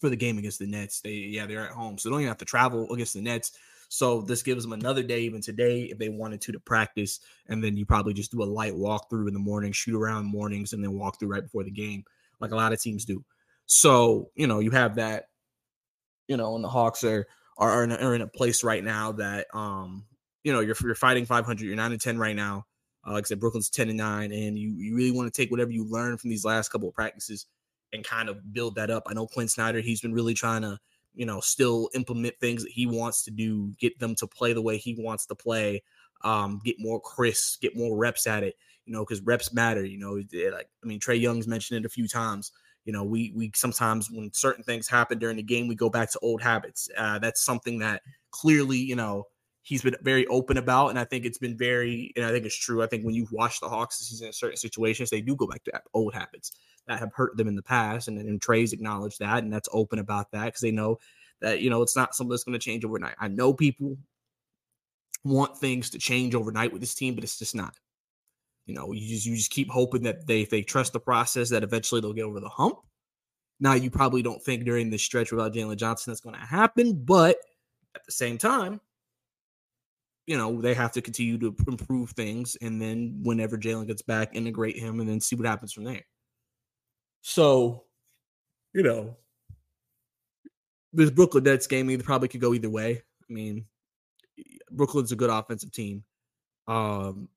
for 0.00 0.08
the 0.08 0.16
game 0.16 0.38
against 0.38 0.58
the 0.58 0.66
Nets. 0.66 1.00
They 1.00 1.10
yeah, 1.10 1.46
they're 1.46 1.66
at 1.66 1.72
home, 1.72 1.98
so 1.98 2.08
they 2.08 2.12
don't 2.12 2.20
even 2.22 2.28
have 2.28 2.38
to 2.38 2.44
travel 2.44 2.92
against 2.92 3.14
the 3.14 3.20
Nets. 3.20 3.52
So 3.88 4.20
this 4.20 4.42
gives 4.42 4.64
them 4.64 4.72
another 4.72 5.02
day, 5.02 5.20
even 5.20 5.40
today, 5.40 5.82
if 5.84 5.98
they 5.98 6.08
wanted 6.08 6.40
to, 6.42 6.52
to 6.52 6.60
practice. 6.60 7.20
And 7.48 7.62
then 7.62 7.76
you 7.76 7.86
probably 7.86 8.14
just 8.14 8.32
do 8.32 8.42
a 8.42 8.44
light 8.44 8.74
walkthrough 8.74 9.28
in 9.28 9.34
the 9.34 9.40
morning, 9.40 9.72
shoot 9.72 9.96
around 9.96 10.26
mornings, 10.26 10.72
and 10.72 10.82
then 10.82 10.92
walk 10.98 11.18
through 11.18 11.28
right 11.28 11.42
before 11.42 11.64
the 11.64 11.70
game, 11.70 12.04
like 12.40 12.50
a 12.50 12.56
lot 12.56 12.72
of 12.72 12.80
teams 12.80 13.04
do. 13.04 13.24
So 13.66 14.30
you 14.34 14.46
know 14.46 14.60
you 14.60 14.70
have 14.70 14.96
that. 14.96 15.24
You 16.28 16.36
know, 16.36 16.56
and 16.56 16.64
the 16.64 16.68
Hawks 16.68 17.04
are 17.04 17.26
are 17.58 17.84
in 17.84 17.92
a, 17.92 17.96
are 17.96 18.14
in 18.14 18.22
a 18.22 18.26
place 18.26 18.64
right 18.64 18.82
now 18.82 19.12
that 19.12 19.46
um 19.54 20.04
you 20.42 20.52
know 20.52 20.60
you're 20.60 20.76
you're 20.82 20.94
fighting 20.94 21.26
500. 21.26 21.64
You're 21.64 21.76
nine 21.76 21.92
and 21.92 22.00
ten 22.00 22.18
right 22.18 22.36
now. 22.36 22.66
Uh, 23.06 23.12
like 23.12 23.24
I 23.24 23.26
said, 23.26 23.40
Brooklyn's 23.40 23.70
ten 23.70 23.88
and 23.88 23.98
nine, 23.98 24.32
and 24.32 24.58
you 24.58 24.74
you 24.78 24.96
really 24.96 25.12
want 25.12 25.32
to 25.32 25.40
take 25.40 25.50
whatever 25.50 25.70
you 25.70 25.84
learned 25.88 26.20
from 26.20 26.30
these 26.30 26.44
last 26.44 26.70
couple 26.70 26.88
of 26.88 26.94
practices 26.94 27.46
and 27.92 28.04
kind 28.04 28.28
of 28.28 28.52
build 28.52 28.76
that 28.76 28.90
up. 28.90 29.04
I 29.06 29.14
know 29.14 29.26
Quin 29.26 29.48
Snyder, 29.48 29.80
he's 29.80 30.00
been 30.00 30.12
really 30.12 30.34
trying 30.34 30.62
to 30.62 30.78
you 31.16 31.26
know, 31.26 31.40
still 31.40 31.90
implement 31.94 32.38
things 32.38 32.62
that 32.62 32.72
he 32.72 32.86
wants 32.86 33.24
to 33.24 33.30
do, 33.30 33.72
get 33.80 33.98
them 33.98 34.14
to 34.16 34.26
play 34.26 34.52
the 34.52 34.62
way 34.62 34.76
he 34.76 34.94
wants 34.98 35.26
to 35.26 35.34
play, 35.34 35.82
um, 36.22 36.60
get 36.64 36.76
more 36.78 37.00
crisp, 37.00 37.60
get 37.62 37.76
more 37.76 37.96
reps 37.96 38.26
at 38.26 38.44
it, 38.44 38.54
you 38.84 38.92
know, 38.92 39.04
because 39.04 39.20
reps 39.22 39.52
matter, 39.52 39.84
you 39.84 39.98
know. 39.98 40.14
Like, 40.52 40.68
I 40.84 40.86
mean, 40.86 41.00
Trae 41.00 41.20
Young's 41.20 41.48
mentioned 41.48 41.80
it 41.80 41.86
a 41.86 41.90
few 41.90 42.06
times. 42.06 42.52
You 42.84 42.92
know, 42.92 43.02
we 43.02 43.32
we 43.34 43.50
sometimes 43.54 44.10
when 44.10 44.32
certain 44.32 44.62
things 44.62 44.86
happen 44.86 45.18
during 45.18 45.36
the 45.38 45.42
game, 45.42 45.66
we 45.66 45.74
go 45.74 45.90
back 45.90 46.12
to 46.12 46.18
old 46.20 46.40
habits. 46.42 46.88
Uh, 46.96 47.18
that's 47.18 47.42
something 47.42 47.80
that 47.80 48.02
clearly, 48.30 48.78
you 48.78 48.94
know, 48.94 49.24
he's 49.66 49.82
been 49.82 49.96
very 50.00 50.28
open 50.28 50.58
about, 50.58 50.90
and 50.90 50.98
I 50.98 51.02
think 51.02 51.24
it's 51.24 51.38
been 51.38 51.56
very, 51.56 52.12
and 52.14 52.24
I 52.24 52.30
think 52.30 52.46
it's 52.46 52.56
true. 52.56 52.84
I 52.84 52.86
think 52.86 53.04
when 53.04 53.16
you 53.16 53.26
watch 53.32 53.58
the 53.58 53.68
Hawks 53.68 53.98
this 53.98 54.08
season 54.08 54.28
in 54.28 54.32
certain 54.32 54.56
situations, 54.56 55.10
they 55.10 55.20
do 55.20 55.34
go 55.34 55.48
back 55.48 55.64
to 55.64 55.82
old 55.92 56.14
habits 56.14 56.52
that 56.86 57.00
have 57.00 57.12
hurt 57.12 57.36
them 57.36 57.48
in 57.48 57.56
the 57.56 57.62
past. 57.62 58.06
And, 58.06 58.16
and 58.16 58.40
Trae's 58.40 58.72
acknowledged 58.72 59.18
that, 59.18 59.42
and 59.42 59.52
that's 59.52 59.68
open 59.72 59.98
about 59.98 60.30
that 60.30 60.44
because 60.44 60.60
they 60.60 60.70
know 60.70 61.00
that, 61.40 61.62
you 61.62 61.68
know, 61.68 61.82
it's 61.82 61.96
not 61.96 62.14
something 62.14 62.30
that's 62.30 62.44
going 62.44 62.56
to 62.56 62.64
change 62.64 62.84
overnight. 62.84 63.16
I 63.18 63.26
know 63.26 63.52
people 63.52 63.98
want 65.24 65.58
things 65.58 65.90
to 65.90 65.98
change 65.98 66.36
overnight 66.36 66.72
with 66.72 66.80
this 66.80 66.94
team, 66.94 67.16
but 67.16 67.24
it's 67.24 67.36
just 67.38 67.56
not. 67.56 67.74
You 68.66 68.74
know, 68.74 68.92
you 68.92 69.08
just 69.08 69.26
you 69.26 69.34
just 69.34 69.50
keep 69.50 69.68
hoping 69.68 70.04
that 70.04 70.28
they 70.28 70.42
if 70.42 70.50
they 70.50 70.62
trust 70.62 70.92
the 70.92 71.00
process 71.00 71.50
that 71.50 71.64
eventually 71.64 72.00
they'll 72.00 72.12
get 72.12 72.22
over 72.22 72.38
the 72.38 72.48
hump. 72.48 72.78
Now 73.58 73.74
you 73.74 73.90
probably 73.90 74.22
don't 74.22 74.42
think 74.42 74.64
during 74.64 74.90
this 74.90 75.02
stretch 75.02 75.32
without 75.32 75.54
Jalen 75.54 75.76
Johnson 75.76 76.12
that's 76.12 76.20
going 76.20 76.36
to 76.36 76.46
happen, 76.46 77.02
but 77.04 77.36
at 77.96 78.04
the 78.06 78.12
same 78.12 78.38
time, 78.38 78.80
you 80.26 80.36
know, 80.36 80.60
they 80.60 80.74
have 80.74 80.92
to 80.92 81.00
continue 81.00 81.38
to 81.38 81.54
improve 81.68 82.10
things. 82.10 82.56
And 82.60 82.82
then 82.82 83.20
whenever 83.22 83.56
Jalen 83.56 83.86
gets 83.86 84.02
back, 84.02 84.34
integrate 84.34 84.76
him 84.76 85.00
and 85.00 85.08
then 85.08 85.20
see 85.20 85.36
what 85.36 85.46
happens 85.46 85.72
from 85.72 85.84
there. 85.84 86.02
So, 87.22 87.84
you 88.74 88.82
know, 88.82 89.16
this 90.92 91.10
Brooklyn 91.10 91.44
Nets 91.44 91.66
game 91.66 91.90
either 91.90 92.02
probably 92.02 92.28
could 92.28 92.40
go 92.40 92.54
either 92.54 92.70
way. 92.70 93.02
I 93.28 93.32
mean, 93.32 93.66
Brooklyn's 94.70 95.12
a 95.12 95.16
good 95.16 95.30
offensive 95.30 95.72
team. 95.72 96.04
Um, 96.66 97.28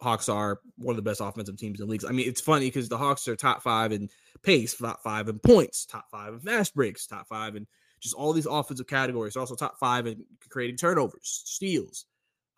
Hawks 0.00 0.30
are 0.30 0.60
one 0.76 0.94
of 0.94 0.96
the 0.96 1.08
best 1.08 1.20
offensive 1.20 1.58
teams 1.58 1.80
in 1.80 1.86
the 1.86 1.90
leagues. 1.90 2.04
I 2.06 2.12
mean, 2.12 2.26
it's 2.26 2.40
funny 2.40 2.66
because 2.66 2.88
the 2.88 2.96
Hawks 2.96 3.28
are 3.28 3.36
top 3.36 3.62
five 3.62 3.92
in 3.92 4.08
pace, 4.42 4.74
top 4.74 5.02
five 5.02 5.28
in 5.28 5.38
points, 5.38 5.84
top 5.84 6.06
five 6.10 6.34
in 6.34 6.40
fast 6.40 6.74
breaks, 6.74 7.06
top 7.06 7.28
five 7.28 7.54
in 7.56 7.66
just 8.00 8.14
all 8.14 8.32
these 8.32 8.46
offensive 8.46 8.86
categories. 8.86 9.34
They're 9.34 9.40
also 9.40 9.54
top 9.54 9.78
five 9.78 10.06
in 10.06 10.24
creating 10.48 10.76
turnovers, 10.76 11.42
steals. 11.44 12.06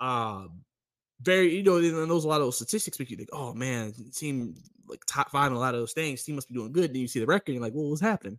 Um, 0.00 0.62
very, 1.20 1.54
you 1.54 1.62
know, 1.62 1.76
and 1.76 2.10
those 2.10 2.24
a 2.24 2.28
lot 2.28 2.40
of 2.40 2.46
those 2.46 2.56
statistics 2.56 2.98
make 2.98 3.10
you 3.10 3.16
think, 3.16 3.28
oh 3.32 3.54
man, 3.54 3.92
team 4.12 4.54
like 4.88 5.02
top 5.06 5.30
five 5.30 5.50
in 5.50 5.56
a 5.56 5.60
lot 5.60 5.74
of 5.74 5.80
those 5.80 5.92
things. 5.92 6.22
Team 6.24 6.34
must 6.34 6.48
be 6.48 6.54
doing 6.54 6.72
good. 6.72 6.92
Then 6.92 7.00
you 7.00 7.08
see 7.08 7.20
the 7.20 7.26
record, 7.26 7.48
and 7.48 7.54
you're 7.56 7.62
like, 7.62 7.74
well, 7.74 7.88
what's 7.88 8.00
happening? 8.00 8.38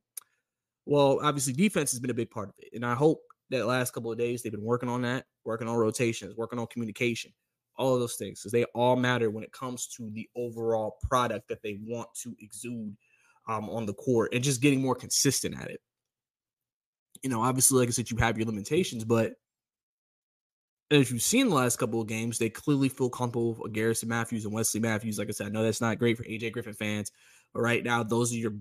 Well, 0.85 1.19
obviously, 1.23 1.53
defense 1.53 1.91
has 1.91 1.99
been 2.01 2.11
a 2.11 2.15
big 2.15 2.29
part 2.29 2.49
of 2.49 2.55
it, 2.57 2.69
and 2.73 2.85
I 2.85 2.93
hope 2.93 3.21
that 3.49 3.65
last 3.67 3.93
couple 3.93 4.11
of 4.11 4.17
days 4.17 4.41
they've 4.41 4.51
been 4.51 4.63
working 4.63 4.89
on 4.89 5.01
that, 5.03 5.25
working 5.45 5.67
on 5.67 5.77
rotations, 5.77 6.35
working 6.35 6.59
on 6.59 6.67
communication, 6.67 7.31
all 7.77 7.93
of 7.93 8.01
those 8.01 8.15
things, 8.15 8.41
because 8.41 8.51
they 8.51 8.65
all 8.75 8.97
matter 8.97 9.29
when 9.29 9.45
it 9.45 9.53
comes 9.53 9.87
to 9.95 10.09
the 10.11 10.27
overall 10.35 10.97
product 11.03 11.47
that 11.47 11.61
they 11.63 11.79
want 11.85 12.09
to 12.23 12.35
exude 12.39 12.95
um, 13.47 13.69
on 13.69 13.85
the 13.85 13.93
court, 13.93 14.33
and 14.33 14.43
just 14.43 14.61
getting 14.61 14.81
more 14.81 14.95
consistent 14.95 15.55
at 15.57 15.69
it. 15.69 15.79
You 17.21 17.29
know, 17.29 17.41
obviously, 17.41 17.79
like 17.79 17.87
I 17.87 17.91
said, 17.91 18.11
you 18.11 18.17
have 18.17 18.37
your 18.37 18.47
limitations, 18.47 19.05
but 19.05 19.33
as 20.91 21.11
you've 21.11 21.21
seen 21.21 21.49
the 21.49 21.55
last 21.55 21.77
couple 21.77 22.01
of 22.01 22.07
games, 22.07 22.37
they 22.37 22.49
clearly 22.49 22.89
feel 22.89 23.09
comfortable 23.09 23.55
with 23.59 23.73
Garrison 23.73 24.09
Mathews 24.09 24.45
and 24.45 24.53
Wesley 24.53 24.81
Matthews. 24.81 25.17
Like 25.17 25.29
I 25.29 25.31
said, 25.31 25.47
I 25.47 25.49
know 25.49 25.63
that's 25.63 25.81
not 25.81 25.99
great 25.99 26.17
for 26.17 26.23
AJ 26.23 26.51
Griffin 26.51 26.73
fans, 26.73 27.11
but 27.53 27.61
right 27.61 27.83
now, 27.83 28.03
those 28.03 28.33
are 28.33 28.37
your 28.37 28.53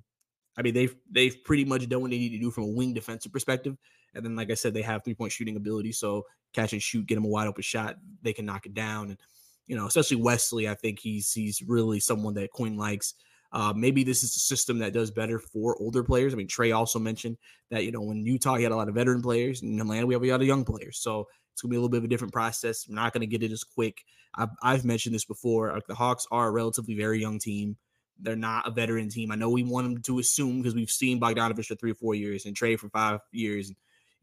I 0.56 0.62
mean, 0.62 0.74
they've 0.74 0.94
they've 1.10 1.42
pretty 1.44 1.64
much 1.64 1.88
done 1.88 2.02
what 2.02 2.10
they 2.10 2.18
need 2.18 2.30
to 2.30 2.38
do 2.38 2.50
from 2.50 2.64
a 2.64 2.68
wing 2.68 2.94
defensive 2.94 3.32
perspective. 3.32 3.76
And 4.14 4.24
then, 4.24 4.36
like 4.36 4.50
I 4.50 4.54
said, 4.54 4.74
they 4.74 4.82
have 4.82 5.02
three 5.02 5.14
point 5.14 5.32
shooting 5.32 5.56
ability. 5.56 5.92
So 5.92 6.26
catch 6.52 6.72
and 6.72 6.82
shoot, 6.82 7.06
get 7.06 7.14
them 7.14 7.24
a 7.24 7.28
wide 7.28 7.48
open 7.48 7.62
shot, 7.62 7.96
they 8.22 8.32
can 8.32 8.44
knock 8.44 8.66
it 8.66 8.74
down. 8.74 9.10
And 9.10 9.18
you 9.66 9.76
know, 9.76 9.86
especially 9.86 10.18
Wesley, 10.18 10.68
I 10.68 10.74
think 10.74 10.98
he's 10.98 11.32
he's 11.32 11.62
really 11.62 12.00
someone 12.00 12.34
that 12.34 12.50
Quin 12.50 12.76
likes. 12.76 13.14
Uh, 13.52 13.72
maybe 13.76 14.02
this 14.02 14.22
is 14.22 14.34
a 14.34 14.38
system 14.38 14.78
that 14.78 14.94
does 14.94 15.10
better 15.10 15.38
for 15.38 15.76
older 15.78 16.02
players. 16.02 16.32
I 16.32 16.36
mean, 16.36 16.48
Trae 16.48 16.74
also 16.74 16.98
mentioned 16.98 17.36
that 17.70 17.84
you 17.84 17.92
know 17.92 18.00
when 18.00 18.24
Utah 18.24 18.56
he 18.56 18.62
had 18.62 18.72
a 18.72 18.76
lot 18.76 18.88
of 18.88 18.94
veteran 18.94 19.22
players, 19.22 19.62
in 19.62 19.78
Atlanta 19.78 20.06
we 20.06 20.14
have 20.14 20.22
a 20.22 20.30
lot 20.30 20.40
of 20.40 20.46
young 20.46 20.64
players. 20.64 20.98
So 20.98 21.28
it's 21.52 21.60
gonna 21.60 21.70
be 21.70 21.76
a 21.76 21.78
little 21.78 21.90
bit 21.90 21.98
of 21.98 22.04
a 22.04 22.08
different 22.08 22.32
process. 22.32 22.86
I'm 22.88 22.94
not 22.94 23.12
gonna 23.12 23.26
get 23.26 23.42
it 23.42 23.52
as 23.52 23.64
quick. 23.64 24.04
I've, 24.34 24.48
I've 24.62 24.84
mentioned 24.84 25.14
this 25.14 25.26
before. 25.26 25.72
Like 25.72 25.86
the 25.86 25.94
Hawks 25.94 26.26
are 26.30 26.48
a 26.48 26.50
relatively 26.50 26.94
very 26.94 27.20
young 27.20 27.38
team. 27.38 27.76
They're 28.18 28.36
not 28.36 28.66
a 28.66 28.70
veteran 28.70 29.10
team. 29.10 29.30
I 29.30 29.34
know 29.34 29.50
we 29.50 29.62
want 29.62 29.86
them 29.86 30.02
to 30.02 30.18
assume 30.18 30.62
because 30.62 30.74
we've 30.74 30.90
seen 30.90 31.20
Bogdanovic 31.20 31.66
for 31.66 31.74
three 31.74 31.92
or 31.92 31.96
four 31.96 32.14
years 32.14 32.46
and 32.46 32.56
Trae 32.56 32.78
for 32.78 32.88
five 32.88 33.20
years. 33.32 33.72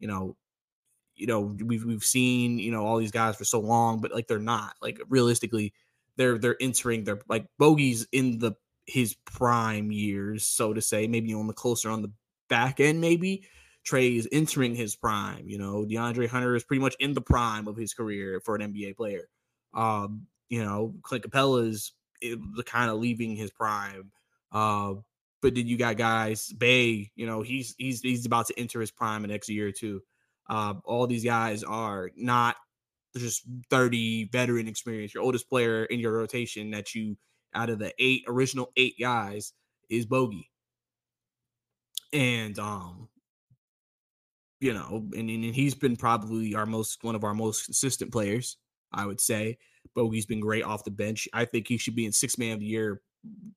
You 0.00 0.08
know, 0.08 0.36
you 1.14 1.26
know 1.26 1.54
we've 1.64 1.84
we've 1.84 2.02
seen 2.02 2.58
you 2.58 2.72
know 2.72 2.84
all 2.84 2.98
these 2.98 3.10
guys 3.12 3.36
for 3.36 3.44
so 3.44 3.60
long, 3.60 4.00
but 4.00 4.12
like 4.12 4.26
they're 4.26 4.38
not. 4.38 4.74
Like 4.82 4.98
realistically, 5.08 5.72
they're 6.16 6.38
they're 6.38 6.56
entering 6.60 7.04
their 7.04 7.20
like 7.28 7.46
Bogey's 7.60 8.06
in 8.10 8.38
the 8.38 8.52
his 8.90 9.14
prime 9.24 9.92
years, 9.92 10.44
so 10.44 10.72
to 10.72 10.82
say. 10.82 11.06
Maybe 11.06 11.32
on 11.32 11.46
the 11.46 11.52
closer 11.52 11.90
on 11.90 12.02
the 12.02 12.12
back 12.48 12.80
end, 12.80 13.00
maybe. 13.00 13.44
Trae 13.88 14.18
is 14.18 14.28
entering 14.30 14.74
his 14.74 14.94
prime. 14.94 15.48
You 15.48 15.58
know, 15.58 15.86
DeAndre 15.86 16.28
Hunter 16.28 16.54
is 16.54 16.64
pretty 16.64 16.82
much 16.82 16.96
in 17.00 17.14
the 17.14 17.20
prime 17.20 17.66
of 17.66 17.76
his 17.76 17.94
career 17.94 18.40
for 18.44 18.54
an 18.54 18.72
NBA 18.72 18.96
player. 18.96 19.28
Um, 19.72 20.26
you 20.48 20.62
know, 20.62 20.94
Clint 21.02 21.24
Capela 21.24 21.66
is 21.66 21.92
the 22.20 22.64
kind 22.66 22.90
of 22.90 22.98
leaving 22.98 23.36
his 23.36 23.50
prime. 23.50 24.10
Uh, 24.52 24.94
but 25.40 25.54
then 25.54 25.66
you 25.66 25.78
got 25.78 25.96
guys, 25.96 26.52
Bey, 26.52 27.10
you 27.14 27.26
know, 27.26 27.40
he's 27.40 27.74
he's 27.78 28.02
he's 28.02 28.26
about 28.26 28.48
to 28.48 28.58
enter 28.58 28.80
his 28.80 28.90
prime 28.90 29.24
in 29.24 29.30
next 29.30 29.48
year 29.48 29.68
or 29.68 29.72
two. 29.72 30.02
Uh, 30.48 30.74
all 30.84 31.06
these 31.06 31.24
guys 31.24 31.62
are 31.62 32.10
not 32.16 32.56
just 33.16 33.44
30 33.70 34.24
veteran 34.24 34.68
experience. 34.68 35.14
Your 35.14 35.22
oldest 35.22 35.48
player 35.48 35.84
in 35.84 36.00
your 36.00 36.12
rotation 36.12 36.72
that 36.72 36.94
you 36.94 37.16
out 37.54 37.70
of 37.70 37.78
the 37.78 37.92
eight 37.98 38.24
original 38.26 38.72
eight 38.76 38.94
guys 39.00 39.52
is 39.88 40.06
Bogey. 40.06 40.50
And 42.12 42.58
um, 42.58 43.08
you 44.60 44.74
know, 44.74 45.08
and, 45.16 45.30
and 45.30 45.54
he's 45.54 45.74
been 45.74 45.96
probably 45.96 46.54
our 46.54 46.66
most 46.66 47.02
one 47.02 47.14
of 47.14 47.24
our 47.24 47.34
most 47.34 47.64
consistent 47.64 48.12
players, 48.12 48.56
I 48.92 49.06
would 49.06 49.20
say. 49.20 49.58
Bogey's 49.94 50.26
been 50.26 50.40
great 50.40 50.64
off 50.64 50.84
the 50.84 50.90
bench. 50.90 51.28
I 51.32 51.44
think 51.44 51.66
he 51.66 51.78
should 51.78 51.96
be 51.96 52.04
in 52.04 52.12
six 52.12 52.38
man 52.38 52.54
of 52.54 52.60
the 52.60 52.66
year 52.66 53.00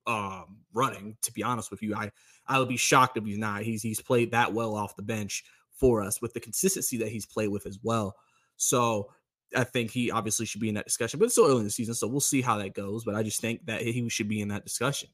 um, 0.08 0.60
running. 0.74 1.18
To 1.24 1.32
be 1.34 1.44
honest 1.44 1.72
with 1.72 1.82
you, 1.82 1.96
I 1.96 2.12
I 2.48 2.60
would 2.60 2.70
be 2.70 2.78
shocked 2.78 3.18
if 3.18 3.26
he's 3.26 3.38
not. 3.38 3.64
He's 3.64 3.82
he's 3.82 4.02
played 4.02 4.32
that 4.32 4.54
well 4.54 4.76
off 4.76 4.96
the 4.96 5.04
bench 5.04 5.44
for 5.72 6.02
us 6.02 6.22
with 6.22 6.34
the 6.34 6.40
consistency 6.40 6.98
that 6.98 7.10
he's 7.10 7.26
played 7.26 7.50
with 7.50 7.66
as 7.66 7.80
well. 7.84 8.16
So 8.56 9.10
I 9.56 9.64
think 9.64 9.92
he 9.92 10.12
obviously 10.12 10.46
should 10.46 10.62
be 10.62 10.70
in 10.70 10.76
that 10.76 10.86
discussion, 10.86 11.20
but 11.20 11.26
it's 11.26 11.34
still 11.34 11.46
early 11.46 11.60
in 11.60 11.64
the 11.64 11.70
season, 11.70 11.94
so 11.94 12.08
we'll 12.08 12.20
see 12.20 12.42
how 12.42 12.58
that 12.58 12.74
goes. 12.74 13.04
But 13.04 13.16
I 13.16 13.24
just 13.24 13.42
think 13.42 13.66
that 13.66 13.82
he 13.82 14.10
should 14.10 14.28
be 14.28 14.42
in 14.42 14.50
that 14.50 14.64
discussion. 14.64 15.10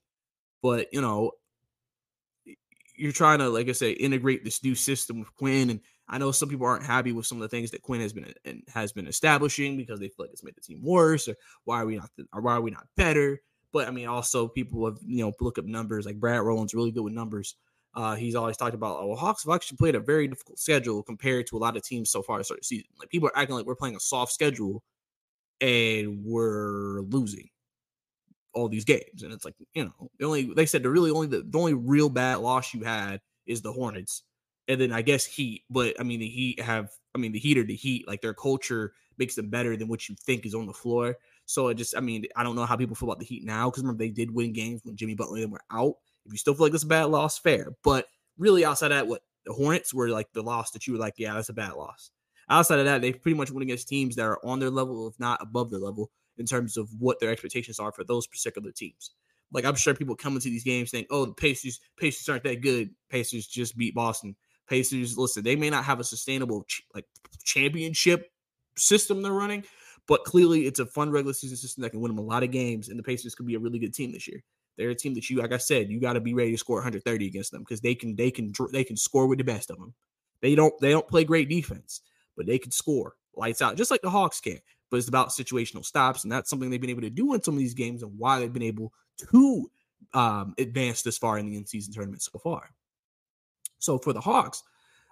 But 0.61 0.87
you 0.93 1.01
know, 1.01 1.31
you're 2.95 3.11
trying 3.11 3.39
to, 3.39 3.49
like 3.49 3.69
I 3.69 3.71
say, 3.71 3.91
integrate 3.91 4.43
this 4.43 4.63
new 4.63 4.75
system 4.75 5.19
with 5.19 5.33
Quin, 5.35 5.69
and 5.69 5.79
I 6.07 6.17
know 6.17 6.31
some 6.31 6.49
people 6.49 6.65
aren't 6.65 6.85
happy 6.85 7.11
with 7.11 7.25
some 7.25 7.37
of 7.37 7.41
the 7.43 7.55
things 7.55 7.71
that 7.71 7.81
Quin 7.81 8.01
has 8.01 8.13
been 8.13 8.33
and 8.45 8.63
has 8.67 8.91
been 8.91 9.07
establishing 9.07 9.77
because 9.77 9.99
they 9.99 10.07
feel 10.07 10.25
like 10.25 10.31
it's 10.31 10.43
made 10.43 10.55
the 10.55 10.61
team 10.61 10.81
worse, 10.83 11.27
or 11.27 11.35
why 11.63 11.81
are 11.81 11.85
we 11.85 11.97
not, 11.97 12.09
or 12.33 12.41
why 12.41 12.53
are 12.53 12.61
we 12.61 12.71
not 12.71 12.87
better? 12.97 13.41
But 13.71 13.87
I 13.87 13.91
mean, 13.91 14.07
also 14.07 14.47
people 14.47 14.85
have 14.85 14.97
you 15.05 15.23
know 15.23 15.33
look 15.39 15.57
up 15.57 15.65
numbers. 15.65 16.05
Like 16.05 16.19
Brad 16.19 16.41
Rowland's 16.41 16.73
really 16.73 16.91
good 16.91 17.03
with 17.03 17.13
numbers. 17.13 17.55
Uh, 17.95 18.15
he's 18.15 18.35
always 18.35 18.55
talked 18.55 18.75
about, 18.75 18.97
oh, 18.99 19.07
well, 19.07 19.17
Hawks 19.17 19.43
have 19.43 19.53
actually 19.53 19.77
played 19.77 19.95
a 19.95 19.99
very 19.99 20.27
difficult 20.27 20.59
schedule 20.59 21.01
compared 21.01 21.47
to 21.47 21.57
a 21.57 21.59
lot 21.59 21.75
of 21.75 21.83
teams 21.83 22.11
so 22.11 22.21
far 22.21 22.37
the 22.37 22.57
season. 22.61 22.87
Like 22.99 23.09
people 23.09 23.29
are 23.29 23.37
acting 23.37 23.55
like 23.55 23.65
we're 23.65 23.75
playing 23.75 23.95
a 23.95 23.99
soft 23.99 24.31
schedule 24.31 24.83
and 25.59 26.23
we're 26.23 27.01
losing 27.01 27.49
all 28.53 28.69
these 28.69 28.85
games. 28.85 29.23
And 29.23 29.33
it's 29.33 29.45
like, 29.45 29.55
you 29.73 29.85
know, 29.85 30.09
the 30.19 30.25
only 30.25 30.53
they 30.53 30.65
said 30.65 30.83
the 30.83 30.89
really 30.89 31.11
only 31.11 31.27
the, 31.27 31.43
the 31.47 31.57
only 31.57 31.73
real 31.73 32.09
bad 32.09 32.39
loss 32.39 32.73
you 32.73 32.83
had 32.83 33.21
is 33.45 33.61
the 33.61 33.71
Hornets. 33.71 34.23
And 34.67 34.79
then 34.79 34.91
I 34.91 35.01
guess 35.01 35.25
Heat, 35.25 35.63
but 35.69 35.99
I 35.99 36.03
mean 36.03 36.19
the 36.19 36.27
Heat 36.29 36.59
have 36.61 36.91
I 37.15 37.17
mean 37.17 37.31
the 37.31 37.39
Heat 37.39 37.57
are 37.57 37.63
the 37.63 37.75
Heat, 37.75 38.07
like 38.07 38.21
their 38.21 38.33
culture 38.33 38.93
makes 39.17 39.35
them 39.35 39.49
better 39.49 39.75
than 39.75 39.87
what 39.87 40.07
you 40.07 40.15
think 40.15 40.45
is 40.45 40.55
on 40.55 40.67
the 40.67 40.73
floor. 40.73 41.17
So 41.45 41.67
it 41.69 41.75
just 41.75 41.97
I 41.97 41.99
mean, 41.99 42.25
I 42.35 42.43
don't 42.43 42.55
know 42.55 42.65
how 42.65 42.75
people 42.75 42.95
feel 42.95 43.09
about 43.09 43.19
the 43.19 43.25
Heat 43.25 43.43
now 43.43 43.69
because 43.69 43.83
remember 43.83 44.03
they 44.03 44.09
did 44.09 44.31
win 44.31 44.53
games 44.53 44.81
when 44.83 44.95
Jimmy 44.95 45.15
Butler 45.15 45.37
and 45.37 45.45
them 45.45 45.51
were 45.51 45.61
out. 45.71 45.95
If 46.29 46.33
you 46.33 46.37
still 46.37 46.53
feel 46.53 46.67
like 46.67 46.73
it's 46.75 46.83
a 46.83 46.87
bad 46.87 47.05
loss, 47.05 47.39
fair. 47.39 47.73
But 47.83 48.05
really, 48.37 48.63
outside 48.63 48.91
of 48.91 48.97
that, 48.97 49.07
what 49.07 49.23
the 49.45 49.53
Hornets 49.53 49.93
were 49.93 50.09
like 50.09 50.31
the 50.33 50.43
loss 50.43 50.71
that 50.71 50.85
you 50.85 50.93
were 50.93 50.99
like, 50.99 51.15
yeah, 51.17 51.33
that's 51.33 51.49
a 51.49 51.53
bad 51.53 51.73
loss. 51.73 52.11
Outside 52.49 52.79
of 52.79 52.85
that, 52.85 53.01
they 53.01 53.13
pretty 53.13 53.37
much 53.37 53.51
went 53.51 53.63
against 53.63 53.87
teams 53.87 54.15
that 54.15 54.25
are 54.25 54.39
on 54.45 54.59
their 54.59 54.69
level, 54.69 55.07
if 55.07 55.19
not 55.19 55.41
above 55.41 55.71
their 55.71 55.79
level, 55.79 56.11
in 56.37 56.45
terms 56.45 56.77
of 56.77 56.89
what 56.99 57.19
their 57.19 57.31
expectations 57.31 57.79
are 57.79 57.91
for 57.91 58.03
those 58.03 58.27
particular 58.27 58.71
teams. 58.71 59.11
Like 59.51 59.65
I'm 59.65 59.75
sure 59.75 59.95
people 59.95 60.15
come 60.15 60.35
into 60.35 60.49
these 60.49 60.63
games 60.63 60.91
saying, 60.91 61.05
"Oh, 61.09 61.25
the 61.25 61.33
Pacers, 61.33 61.79
Pacers 61.97 62.29
aren't 62.29 62.43
that 62.43 62.61
good. 62.61 62.91
Pacers 63.09 63.47
just 63.47 63.75
beat 63.75 63.95
Boston. 63.95 64.35
Pacers, 64.67 65.17
listen, 65.17 65.43
they 65.43 65.55
may 65.55 65.71
not 65.71 65.85
have 65.85 65.99
a 65.99 66.03
sustainable 66.03 66.63
ch- 66.63 66.83
like 66.93 67.05
championship 67.43 68.31
system 68.77 69.23
they're 69.23 69.31
running, 69.31 69.63
but 70.07 70.23
clearly 70.23 70.67
it's 70.67 70.79
a 70.79 70.85
fun 70.85 71.09
regular 71.09 71.33
season 71.33 71.57
system 71.57 71.81
that 71.81 71.89
can 71.89 71.99
win 71.99 72.15
them 72.15 72.23
a 72.23 72.27
lot 72.27 72.43
of 72.43 72.51
games, 72.51 72.89
and 72.89 72.99
the 72.99 73.03
Pacers 73.03 73.33
could 73.33 73.47
be 73.47 73.55
a 73.55 73.59
really 73.59 73.79
good 73.79 73.93
team 73.93 74.11
this 74.11 74.27
year. 74.27 74.43
They're 74.79 74.91
a 74.91 74.95
team 74.95 75.13
that 75.15 75.29
you, 75.29 75.37
like 75.37 75.51
I 75.51 75.57
said, 75.57 75.89
you 75.89 75.99
got 75.99 76.13
to 76.13 76.21
be 76.21 76.33
ready 76.33 76.51
to 76.51 76.57
score 76.57 76.77
130 76.77 77.27
against 77.27 77.51
them 77.51 77.63
because 77.63 77.81
they 77.81 77.93
can, 77.93 78.15
they 78.15 78.31
can, 78.31 78.53
they 78.71 78.85
can 78.85 78.95
score 78.95 79.27
with 79.27 79.37
the 79.37 79.43
best 79.43 79.69
of 79.69 79.77
them. 79.77 79.93
They 80.41 80.55
don't, 80.55 80.73
they 80.79 80.91
don't 80.91 81.07
play 81.07 81.25
great 81.25 81.49
defense, 81.49 81.99
but 82.37 82.45
they 82.45 82.57
can 82.57 82.71
score 82.71 83.15
lights 83.35 83.61
out, 83.61 83.75
just 83.75 83.91
like 83.91 84.01
the 84.01 84.09
Hawks 84.09 84.39
can. 84.39 84.59
But 84.89 84.97
it's 84.97 85.09
about 85.09 85.29
situational 85.29 85.83
stops, 85.83 86.23
and 86.23 86.31
that's 86.31 86.49
something 86.49 86.69
they've 86.69 86.79
been 86.79 86.89
able 86.89 87.01
to 87.01 87.09
do 87.09 87.33
in 87.33 87.43
some 87.43 87.55
of 87.55 87.59
these 87.59 87.73
games, 87.73 88.03
and 88.03 88.17
why 88.17 88.39
they've 88.39 88.53
been 88.53 88.63
able 88.63 88.93
to 89.31 89.69
um, 90.13 90.53
advance 90.57 91.01
this 91.01 91.17
far 91.17 91.37
in 91.37 91.45
the 91.45 91.57
in-season 91.57 91.93
tournament 91.93 92.21
so 92.21 92.39
far. 92.39 92.69
So 93.79 93.99
for 93.99 94.13
the 94.13 94.21
Hawks, 94.21 94.63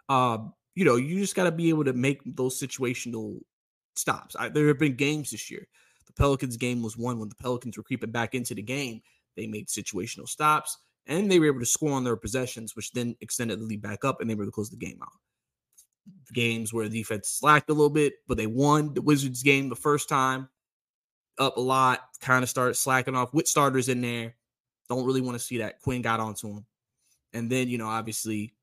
um, 0.07 0.53
you 0.75 0.85
know, 0.85 0.95
you 0.95 1.19
just 1.19 1.35
got 1.35 1.43
to 1.43 1.51
be 1.51 1.69
able 1.69 1.83
to 1.83 1.93
make 1.93 2.21
those 2.25 2.59
situational 2.59 3.39
stops. 3.95 4.35
I, 4.39 4.47
there 4.47 4.67
have 4.69 4.79
been 4.79 4.95
games 4.95 5.31
this 5.31 5.51
year. 5.51 5.67
The 6.05 6.13
Pelicans 6.13 6.55
game 6.55 6.81
was 6.81 6.95
one 6.95 7.19
when 7.19 7.29
the 7.29 7.35
Pelicans 7.35 7.75
were 7.75 7.83
creeping 7.83 8.11
back 8.11 8.33
into 8.33 8.55
the 8.55 8.61
game 8.61 9.01
they 9.37 9.47
made 9.47 9.67
situational 9.67 10.27
stops 10.27 10.77
and 11.05 11.31
they 11.31 11.39
were 11.39 11.45
able 11.45 11.61
to 11.61 11.65
score 11.65 11.93
on 11.93 12.03
their 12.03 12.17
possessions, 12.17 12.75
which 12.75 12.91
then 12.91 13.15
extended 13.21 13.59
the 13.59 13.63
lead 13.63 13.81
back 13.81 14.03
up 14.03 14.19
and 14.19 14.29
they 14.29 14.35
were 14.35 14.43
able 14.43 14.51
to 14.51 14.55
close 14.55 14.69
the 14.69 14.75
game 14.75 14.99
out. 15.01 15.07
Games 16.33 16.73
where 16.73 16.89
the 16.89 16.99
defense 16.99 17.29
slacked 17.29 17.69
a 17.69 17.73
little 17.73 17.89
bit, 17.89 18.15
but 18.27 18.37
they 18.37 18.47
won 18.47 18.93
the 18.93 19.01
Wizards 19.01 19.43
game 19.43 19.69
the 19.69 19.75
first 19.75 20.09
time, 20.09 20.49
up 21.39 21.55
a 21.55 21.61
lot, 21.61 22.01
kind 22.19 22.43
of 22.43 22.49
started 22.49 22.73
slacking 22.73 23.15
off 23.15 23.33
with 23.33 23.47
starters 23.47 23.87
in 23.87 24.01
there. 24.01 24.35
Don't 24.89 25.05
really 25.05 25.21
want 25.21 25.37
to 25.37 25.43
see 25.43 25.59
that. 25.59 25.81
Quin 25.81 26.01
got 26.01 26.19
onto 26.19 26.49
him. 26.49 26.65
And 27.33 27.49
then, 27.49 27.69
you 27.69 27.77
know, 27.77 27.87
obviously 27.87 28.53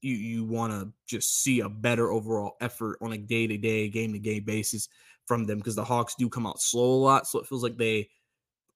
you 0.00 0.14
you 0.14 0.44
want 0.44 0.72
to 0.72 0.92
just 1.06 1.42
see 1.42 1.60
a 1.60 1.68
better 1.68 2.10
overall 2.10 2.56
effort 2.60 2.98
on 3.00 3.12
a 3.12 3.18
day-to-day, 3.18 3.88
game-to-game 3.88 4.44
basis 4.44 4.88
from 5.26 5.44
them 5.44 5.58
because 5.58 5.74
the 5.74 5.84
Hawks 5.84 6.14
do 6.14 6.28
come 6.28 6.46
out 6.46 6.60
slow 6.60 6.94
a 6.94 7.02
lot. 7.02 7.26
So 7.26 7.40
it 7.40 7.46
feels 7.46 7.62
like 7.62 7.76
they 7.76 8.08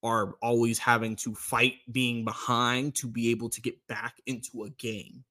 are 0.03 0.35
always 0.43 0.79
having 0.79 1.15
to 1.17 1.35
fight 1.35 1.75
being 1.91 2.25
behind 2.25 2.95
to 2.97 3.07
be 3.07 3.31
able 3.31 3.49
to 3.49 3.61
get 3.61 3.87
back 3.87 4.21
into 4.27 4.65
a 4.65 4.71
game. 4.71 5.25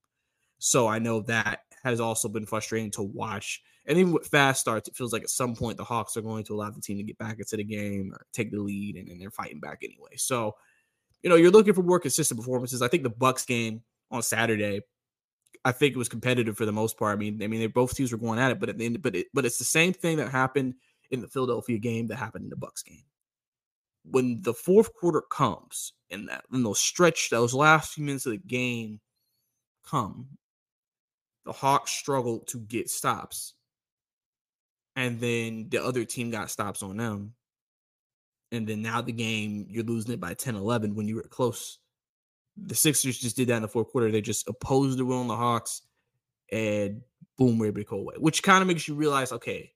So 0.59 0.87
I 0.87 0.99
know 0.99 1.21
that 1.21 1.61
has 1.83 1.99
also 1.99 2.29
been 2.29 2.45
frustrating 2.45 2.91
to 2.91 3.01
watch. 3.01 3.61
And 3.85 3.97
even 3.97 4.13
with 4.13 4.27
fast 4.27 4.61
starts, 4.61 4.87
it 4.87 4.95
feels 4.95 5.11
like 5.11 5.23
at 5.23 5.29
some 5.29 5.55
point 5.55 5.77
the 5.77 5.83
Hawks 5.83 6.15
are 6.15 6.21
going 6.21 6.43
to 6.45 6.53
allow 6.53 6.69
the 6.69 6.79
team 6.79 6.97
to 6.97 7.03
get 7.03 7.17
back 7.17 7.39
into 7.39 7.57
the 7.57 7.63
game 7.63 8.13
or 8.13 8.25
take 8.31 8.51
the 8.51 8.59
lead, 8.59 8.95
and 8.95 9.07
then 9.07 9.17
they're 9.19 9.31
fighting 9.31 9.59
back 9.59 9.79
anyway. 9.83 10.15
So, 10.15 10.55
you 11.23 11.29
know, 11.29 11.35
you're 11.35 11.51
looking 11.51 11.73
for 11.73 11.83
more 11.83 11.99
consistent 11.99 12.39
performances. 12.39 12.81
I 12.81 12.87
think 12.87 13.03
the 13.03 13.09
Bucks 13.09 13.43
game 13.43 13.81
on 14.11 14.21
Saturday, 14.21 14.81
I 15.65 15.71
think 15.71 15.95
it 15.95 15.97
was 15.97 16.09
competitive 16.09 16.55
for 16.55 16.65
the 16.65 16.71
most 16.71 16.97
part. 16.97 17.17
I 17.17 17.19
mean, 17.19 17.41
I 17.41 17.47
mean, 17.47 17.59
they 17.59 17.67
both 17.67 17.95
teams 17.95 18.11
were 18.11 18.17
going 18.19 18.39
at 18.39 18.51
it, 18.51 18.59
but 18.59 18.69
at 18.69 18.77
the 18.77 18.85
end, 18.85 19.01
but 19.01 19.15
it, 19.15 19.27
but 19.33 19.45
it's 19.45 19.57
the 19.57 19.65
same 19.65 19.93
thing 19.93 20.17
that 20.17 20.29
happened 20.29 20.75
in 21.09 21.21
the 21.21 21.27
Philadelphia 21.27 21.79
game 21.79 22.07
that 22.07 22.17
happened 22.17 22.43
in 22.43 22.49
the 22.49 22.55
Bucks 22.55 22.83
game 22.83 23.03
when 24.03 24.41
the 24.41 24.53
fourth 24.53 24.93
quarter 24.93 25.21
comes 25.21 25.93
and 26.09 26.27
that 26.27 26.43
when 26.49 26.63
those 26.63 26.79
stretch 26.79 27.29
those 27.29 27.53
last 27.53 27.93
few 27.93 28.03
minutes 28.03 28.25
of 28.25 28.33
the 28.33 28.37
game 28.37 28.99
come, 29.85 30.27
the 31.45 31.51
Hawks 31.51 31.91
struggled 31.91 32.47
to 32.47 32.59
get 32.59 32.89
stops. 32.89 33.53
And 34.95 35.19
then 35.19 35.67
the 35.69 35.83
other 35.83 36.03
team 36.03 36.31
got 36.31 36.51
stops 36.51 36.83
on 36.83 36.97
them. 36.97 37.33
And 38.51 38.67
then 38.67 38.81
now 38.81 39.01
the 39.01 39.13
game, 39.13 39.65
you're 39.69 39.85
losing 39.85 40.13
it 40.13 40.19
by 40.19 40.33
10 40.33 40.55
11 40.55 40.95
when 40.95 41.07
you 41.07 41.15
were 41.15 41.23
close. 41.23 41.79
The 42.57 42.75
Sixers 42.75 43.17
just 43.17 43.37
did 43.37 43.47
that 43.47 43.55
in 43.55 43.61
the 43.61 43.69
fourth 43.69 43.87
quarter. 43.87 44.11
They 44.11 44.19
just 44.19 44.49
opposed 44.49 44.99
the 44.99 45.05
will 45.05 45.19
on 45.19 45.27
the 45.27 45.35
Hawks 45.37 45.83
and 46.51 47.01
boom, 47.37 47.57
we're 47.57 47.67
able 47.67 47.81
to 47.81 47.85
go 47.85 47.97
away, 47.97 48.15
which 48.17 48.43
kind 48.43 48.61
of 48.61 48.67
makes 48.67 48.87
you 48.87 48.93
realize 48.93 49.31
okay, 49.31 49.71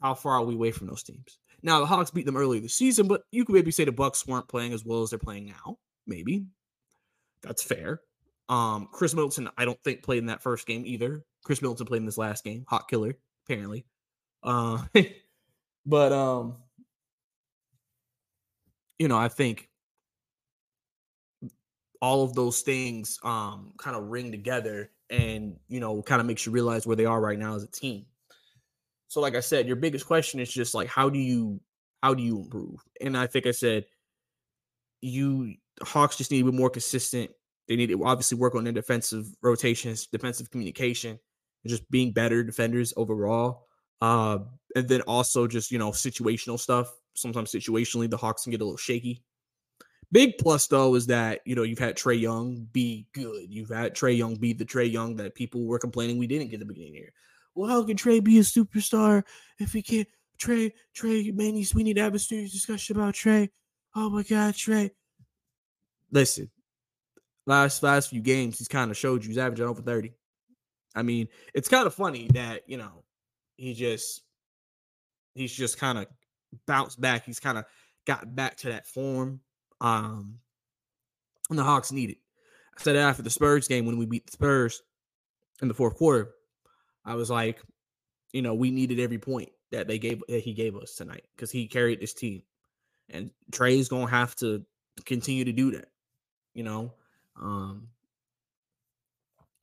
how 0.00 0.14
far 0.14 0.34
are 0.34 0.44
we 0.44 0.54
away 0.54 0.70
from 0.70 0.86
those 0.86 1.02
teams? 1.02 1.39
Now 1.62 1.80
the 1.80 1.86
Hawks 1.86 2.10
beat 2.10 2.26
them 2.26 2.36
earlier 2.36 2.60
this 2.60 2.74
season, 2.74 3.08
but 3.08 3.22
you 3.30 3.44
could 3.44 3.54
maybe 3.54 3.70
say 3.70 3.84
the 3.84 3.92
Bucks 3.92 4.26
weren't 4.26 4.48
playing 4.48 4.72
as 4.72 4.84
well 4.84 5.02
as 5.02 5.10
they're 5.10 5.18
playing 5.18 5.46
now. 5.46 5.78
Maybe 6.06 6.46
that's 7.42 7.62
fair. 7.62 8.00
Um, 8.48 8.88
Khris 8.92 9.14
Middleton, 9.14 9.48
I 9.56 9.64
don't 9.64 9.82
think 9.84 10.02
played 10.02 10.18
in 10.18 10.26
that 10.26 10.42
first 10.42 10.66
game 10.66 10.84
either. 10.84 11.24
Khris 11.44 11.62
Middleton 11.62 11.86
played 11.86 11.98
in 11.98 12.06
this 12.06 12.18
last 12.18 12.44
game. 12.44 12.64
Hot 12.68 12.88
killer, 12.88 13.14
apparently. 13.46 13.86
Uh, 14.42 14.82
but 15.86 16.12
um, 16.12 16.56
you 18.98 19.08
know, 19.08 19.18
I 19.18 19.28
think 19.28 19.68
all 22.02 22.24
of 22.24 22.34
those 22.34 22.62
things 22.62 23.18
um 23.22 23.72
kind 23.76 23.94
of 23.94 24.04
ring 24.04 24.30
together 24.30 24.90
and 25.10 25.58
you 25.68 25.80
know 25.80 26.02
kind 26.02 26.20
of 26.20 26.26
makes 26.26 26.46
you 26.46 26.52
realize 26.52 26.86
where 26.86 26.96
they 26.96 27.04
are 27.04 27.20
right 27.20 27.38
now 27.38 27.54
as 27.54 27.62
a 27.62 27.70
team 27.70 28.06
so, 29.10 29.20
like 29.20 29.34
I 29.34 29.40
said, 29.40 29.66
your 29.66 29.74
biggest 29.74 30.06
question 30.06 30.38
is 30.38 30.52
just 30.52 30.72
like 30.72 30.86
how 30.86 31.10
do 31.10 31.18
you 31.18 31.60
how 32.00 32.14
do 32.14 32.22
you 32.22 32.38
improve? 32.38 32.76
And 33.00 33.18
I 33.18 33.26
think 33.26 33.44
I 33.44 33.50
said 33.50 33.86
you 35.00 35.54
Hawks 35.82 36.16
just 36.16 36.30
need 36.30 36.44
to 36.44 36.52
be 36.52 36.56
more 36.56 36.70
consistent. 36.70 37.32
They 37.66 37.74
need 37.74 37.88
to 37.88 38.04
obviously 38.04 38.38
work 38.38 38.54
on 38.54 38.62
their 38.62 38.72
defensive 38.72 39.26
rotations, 39.42 40.06
defensive 40.06 40.52
communication, 40.52 41.10
and 41.10 41.70
just 41.70 41.90
being 41.90 42.12
better 42.12 42.44
defenders 42.44 42.94
overall. 42.96 43.66
Uh, 44.00 44.38
and 44.76 44.88
then 44.88 45.00
also 45.02 45.48
just 45.48 45.72
you 45.72 45.78
know 45.78 45.90
situational 45.90 46.58
stuff. 46.58 46.96
Sometimes 47.14 47.50
situationally, 47.50 48.08
the 48.08 48.16
Hawks 48.16 48.44
can 48.44 48.52
get 48.52 48.60
a 48.60 48.64
little 48.64 48.76
shaky. 48.76 49.24
Big 50.12 50.38
plus 50.38 50.68
though 50.68 50.94
is 50.94 51.08
that 51.08 51.40
you 51.44 51.56
know 51.56 51.64
you've 51.64 51.80
had 51.80 51.96
Trae 51.96 52.20
Young 52.20 52.68
be 52.70 53.08
good. 53.12 53.46
You've 53.48 53.70
had 53.70 53.96
Trae 53.96 54.16
Young 54.16 54.36
be 54.36 54.52
the 54.52 54.64
Trae 54.64 54.90
Young 54.90 55.16
that 55.16 55.34
people 55.34 55.66
were 55.66 55.80
complaining 55.80 56.16
we 56.16 56.28
didn't 56.28 56.52
get 56.52 56.60
the 56.60 56.64
beginning 56.64 56.90
of 56.90 56.94
the 56.94 57.00
year 57.00 57.12
well, 57.54 57.68
how 57.68 57.84
can 57.84 57.96
Trae 57.96 58.22
be 58.22 58.38
a 58.38 58.42
superstar 58.42 59.22
if 59.58 59.72
he 59.72 59.82
can't? 59.82 60.08
Trae, 60.40 60.72
Trey, 60.94 61.30
man, 61.32 61.62
we 61.74 61.82
need 61.82 61.96
to 61.96 62.02
have 62.02 62.14
a 62.14 62.18
serious 62.18 62.52
discussion 62.52 62.96
about 62.96 63.14
Trae. 63.14 63.50
Oh 63.94 64.08
my 64.08 64.22
God, 64.22 64.54
Trae. 64.54 64.90
Listen, 66.10 66.50
last 67.46 67.82
last 67.82 68.10
few 68.10 68.20
games, 68.20 68.58
he's 68.58 68.68
kind 68.68 68.90
of 68.90 68.96
showed 68.96 69.22
you 69.22 69.28
he's 69.28 69.38
averaging 69.38 69.66
over 69.66 69.82
30. 69.82 70.12
I 70.94 71.02
mean, 71.02 71.28
it's 71.54 71.68
kind 71.68 71.86
of 71.86 71.94
funny 71.94 72.28
that, 72.34 72.62
you 72.66 72.78
know, 72.78 73.04
he 73.56 73.74
just 73.74 74.22
he's 75.34 75.52
just 75.52 75.78
kind 75.78 75.98
of 75.98 76.06
bounced 76.66 77.00
back. 77.00 77.24
He's 77.24 77.40
kind 77.40 77.58
of 77.58 77.64
got 78.06 78.34
back 78.34 78.56
to 78.58 78.68
that 78.68 78.86
form. 78.86 79.40
Um 79.80 80.38
and 81.48 81.58
the 81.58 81.64
Hawks 81.64 81.92
need 81.92 82.10
it. 82.10 82.18
I 82.78 82.82
said 82.82 82.96
after 82.96 83.22
the 83.22 83.30
Spurs 83.30 83.68
game 83.68 83.86
when 83.86 83.98
we 83.98 84.06
beat 84.06 84.26
the 84.26 84.32
Spurs 84.32 84.82
in 85.60 85.68
the 85.68 85.74
fourth 85.74 85.96
quarter. 85.96 86.30
I 87.10 87.14
was 87.14 87.28
like, 87.28 87.60
you 88.32 88.40
know, 88.40 88.54
we 88.54 88.70
needed 88.70 89.00
every 89.00 89.18
point 89.18 89.48
that 89.72 89.88
they 89.88 89.98
gave 89.98 90.22
that 90.28 90.44
he 90.44 90.52
gave 90.52 90.76
us 90.76 90.94
tonight 90.94 91.24
because 91.34 91.50
he 91.50 91.66
carried 91.66 92.00
this 92.00 92.14
team, 92.14 92.42
and 93.08 93.30
Trae's 93.50 93.88
gonna 93.88 94.08
have 94.08 94.36
to 94.36 94.64
continue 95.04 95.44
to 95.44 95.52
do 95.52 95.72
that. 95.72 95.88
You 96.54 96.62
know, 96.62 96.92
um, 97.40 97.88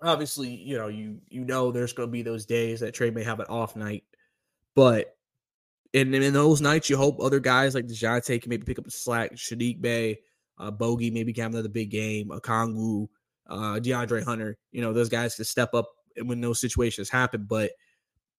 obviously, 0.02 0.50
you 0.50 0.78
know, 0.78 0.90
you 0.90 1.22
you 1.30 1.46
know, 1.46 1.72
there's 1.72 1.94
gonna 1.94 2.12
be 2.12 2.22
those 2.22 2.46
days 2.46 2.82
that 2.82 2.94
Trae 2.94 3.14
may 3.14 3.24
have 3.24 3.40
an 3.40 3.48
off 3.48 3.78
night, 3.78 4.04
but 4.76 5.16
and 5.94 6.14
in 6.14 6.34
those 6.34 6.60
nights, 6.60 6.90
you 6.90 6.98
hope 6.98 7.22
other 7.22 7.40
guys 7.40 7.76
like 7.76 7.88
Dejounte 7.88 8.42
can 8.42 8.50
maybe 8.50 8.66
pick 8.66 8.78
up 8.78 8.84
the 8.84 8.92
slack. 8.92 9.36
Saddiq 9.36 9.80
Bey, 9.80 10.20
uh, 10.58 10.70
Bogey 10.70 11.12
maybe 11.12 11.32
can 11.32 11.44
have 11.44 11.54
another 11.54 11.70
big 11.70 11.92
game. 11.92 12.28
Okongwu, 12.28 13.08
uh, 13.50 13.80
DeAndre 13.80 14.22
Hunter, 14.26 14.58
you 14.74 14.82
know, 14.82 14.92
those 14.92 15.08
guys 15.08 15.36
can 15.36 15.46
step 15.46 15.74
up 15.74 15.88
when 16.26 16.42
those 16.42 16.60
situations 16.60 17.10
happen. 17.10 17.46
But 17.48 17.72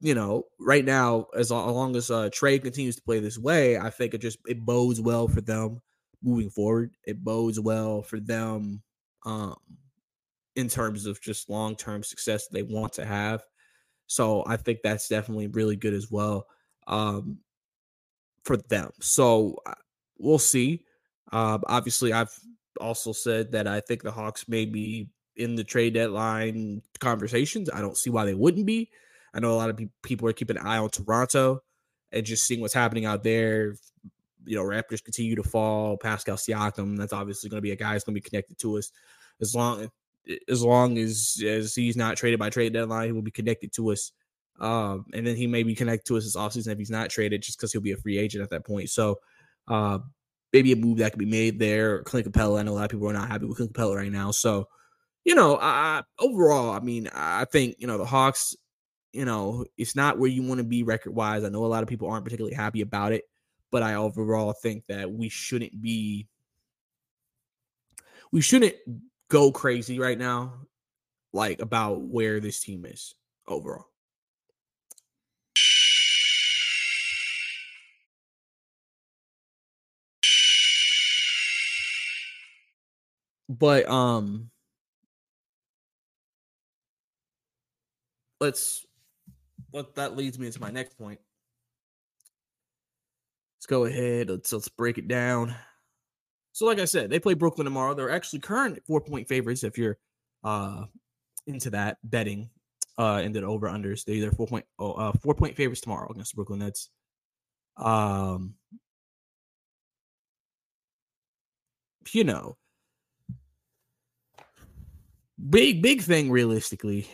you 0.00 0.14
know, 0.14 0.44
right 0.60 0.84
now, 0.84 1.26
as 1.36 1.50
long 1.50 1.96
as 1.96 2.10
uh, 2.10 2.30
Trae 2.30 2.62
continues 2.62 2.96
to 2.96 3.02
play 3.02 3.18
this 3.18 3.38
way, 3.38 3.76
I 3.76 3.90
think 3.90 4.14
it 4.14 4.20
just 4.20 4.38
it 4.46 4.64
bodes 4.64 5.00
well 5.00 5.28
for 5.28 5.40
them 5.40 5.80
moving 6.22 6.50
forward. 6.50 6.92
It 7.04 7.22
bodes 7.22 7.58
well 7.58 8.02
for 8.02 8.20
them 8.20 8.82
um, 9.24 9.56
in 10.56 10.68
terms 10.68 11.06
of 11.06 11.20
just 11.20 11.50
long 11.50 11.76
term 11.76 12.02
success 12.02 12.48
they 12.48 12.62
want 12.62 12.94
to 12.94 13.04
have. 13.04 13.42
So 14.06 14.44
I 14.46 14.56
think 14.56 14.80
that's 14.82 15.08
definitely 15.08 15.48
really 15.48 15.76
good 15.76 15.94
as 15.94 16.10
well 16.10 16.46
um, 16.86 17.38
for 18.44 18.56
them. 18.56 18.90
So 19.00 19.56
uh, 19.66 19.74
we'll 20.18 20.38
see. 20.38 20.84
Uh, 21.30 21.58
obviously, 21.66 22.12
I've 22.12 22.32
also 22.80 23.12
said 23.12 23.52
that 23.52 23.66
I 23.66 23.80
think 23.80 24.02
the 24.02 24.10
Hawks 24.10 24.48
may 24.48 24.64
be 24.64 25.08
in 25.38 25.54
the 25.54 25.64
trade 25.64 25.94
deadline 25.94 26.82
conversations. 26.98 27.70
I 27.70 27.80
don't 27.80 27.96
see 27.96 28.10
why 28.10 28.24
they 28.24 28.34
wouldn't 28.34 28.66
be. 28.66 28.90
I 29.32 29.40
know 29.40 29.52
a 29.52 29.56
lot 29.56 29.70
of 29.70 29.80
people 30.02 30.28
are 30.28 30.32
keeping 30.32 30.58
an 30.58 30.66
eye 30.66 30.78
on 30.78 30.90
Toronto 30.90 31.62
and 32.12 32.26
just 32.26 32.46
seeing 32.46 32.60
what's 32.60 32.74
happening 32.74 33.04
out 33.06 33.22
there. 33.22 33.74
You 34.44 34.56
know, 34.56 34.64
Raptors 34.64 35.04
continue 35.04 35.36
to 35.36 35.42
fall. 35.42 35.96
Pascal 35.96 36.36
Siakam, 36.36 36.96
that's 36.96 37.12
obviously 37.12 37.50
going 37.50 37.58
to 37.58 37.62
be 37.62 37.72
a 37.72 37.76
guy 37.76 37.92
that's 37.92 38.04
going 38.04 38.14
to 38.14 38.20
be 38.20 38.28
connected 38.28 38.58
to 38.58 38.78
us 38.78 38.90
as 39.40 39.54
long 39.54 39.90
as 40.48 40.62
long 40.62 40.98
as 40.98 41.42
as 41.44 41.74
he's 41.74 41.96
not 41.96 42.16
traded 42.16 42.38
by 42.38 42.50
trade 42.50 42.72
deadline, 42.72 43.06
he 43.06 43.12
will 43.12 43.22
be 43.22 43.30
connected 43.30 43.72
to 43.74 43.90
us. 43.92 44.12
Um, 44.60 45.06
and 45.14 45.26
then 45.26 45.36
he 45.36 45.46
may 45.46 45.62
be 45.62 45.74
connected 45.74 46.06
to 46.08 46.16
us 46.16 46.24
this 46.24 46.36
offseason 46.36 46.72
if 46.72 46.78
he's 46.78 46.90
not 46.90 47.10
traded, 47.10 47.42
just 47.42 47.58
because 47.58 47.72
he'll 47.72 47.80
be 47.80 47.92
a 47.92 47.96
free 47.96 48.18
agent 48.18 48.42
at 48.42 48.50
that 48.50 48.66
point. 48.66 48.90
So, 48.90 49.20
uh, 49.68 50.00
maybe 50.52 50.72
a 50.72 50.76
move 50.76 50.98
that 50.98 51.12
could 51.12 51.18
be 51.18 51.26
made 51.26 51.58
there. 51.58 52.02
Clint 52.02 52.30
Capela, 52.30 52.58
I 52.58 52.62
know 52.62 52.72
a 52.72 52.74
lot 52.74 52.84
of 52.84 52.90
people 52.90 53.08
are 53.08 53.12
not 53.12 53.28
happy 53.28 53.46
with 53.46 53.56
Clint 53.56 53.72
Capela 53.72 53.96
right 53.96 54.10
now. 54.10 54.32
So, 54.32 54.68
you 55.28 55.34
know, 55.34 55.58
I, 55.60 56.04
overall, 56.18 56.70
I 56.70 56.80
mean, 56.80 57.10
I 57.12 57.44
think 57.44 57.76
you 57.78 57.86
know 57.86 57.98
the 57.98 58.06
Hawks. 58.06 58.56
You 59.12 59.26
know, 59.26 59.66
it's 59.76 59.94
not 59.94 60.18
where 60.18 60.30
you 60.30 60.42
want 60.42 60.56
to 60.56 60.64
be 60.64 60.82
record 60.82 61.14
wise. 61.14 61.44
I 61.44 61.50
know 61.50 61.66
a 61.66 61.68
lot 61.68 61.82
of 61.82 61.88
people 61.88 62.08
aren't 62.08 62.24
particularly 62.24 62.54
happy 62.56 62.80
about 62.80 63.12
it, 63.12 63.24
but 63.70 63.82
I 63.82 63.96
overall 63.96 64.54
think 64.54 64.86
that 64.86 65.12
we 65.12 65.28
shouldn't 65.28 65.82
be. 65.82 66.28
We 68.32 68.40
shouldn't 68.40 68.76
go 69.28 69.52
crazy 69.52 69.98
right 69.98 70.16
now, 70.16 70.54
like 71.34 71.60
about 71.60 72.00
where 72.00 72.40
this 72.40 72.60
team 72.60 72.86
is 72.86 73.14
overall. 73.46 73.84
But 83.50 83.86
um 83.90 84.50
let's 88.40 88.86
what 89.70 89.94
that 89.96 90.16
leads 90.16 90.38
me 90.38 90.46
into 90.46 90.60
my 90.60 90.70
next 90.70 90.96
point. 90.98 91.20
Let's 93.56 93.66
go 93.66 93.84
ahead. 93.84 94.30
Let's 94.30 94.52
let's 94.52 94.68
break 94.68 94.98
it 94.98 95.08
down. 95.08 95.54
So, 96.52 96.66
like 96.66 96.78
I 96.78 96.86
said, 96.86 97.10
they 97.10 97.20
play 97.20 97.34
Brooklyn 97.34 97.64
tomorrow. 97.64 97.94
They're 97.94 98.10
actually 98.10 98.40
current 98.40 98.80
four 98.86 99.00
point 99.00 99.28
favorites 99.28 99.64
if 99.64 99.76
you're 99.78 99.98
uh 100.44 100.84
into 101.46 101.70
that 101.70 101.98
betting 102.04 102.50
uh 102.98 103.20
into 103.24 103.40
the 103.40 103.46
over 103.46 103.68
unders. 103.68 104.04
They're 104.04 104.16
either 104.16 104.32
four 104.32 104.46
point 104.46 104.64
oh, 104.78 104.92
uh 104.92 105.12
four 105.22 105.34
point 105.34 105.56
favorites 105.56 105.80
tomorrow 105.80 106.10
against 106.10 106.34
Brooklyn 106.34 106.60
Nets. 106.60 106.90
Um 107.76 108.54
you 112.14 112.24
know 112.24 112.56
big 115.50 115.82
big 115.82 116.00
thing 116.00 116.30
realistically 116.30 117.06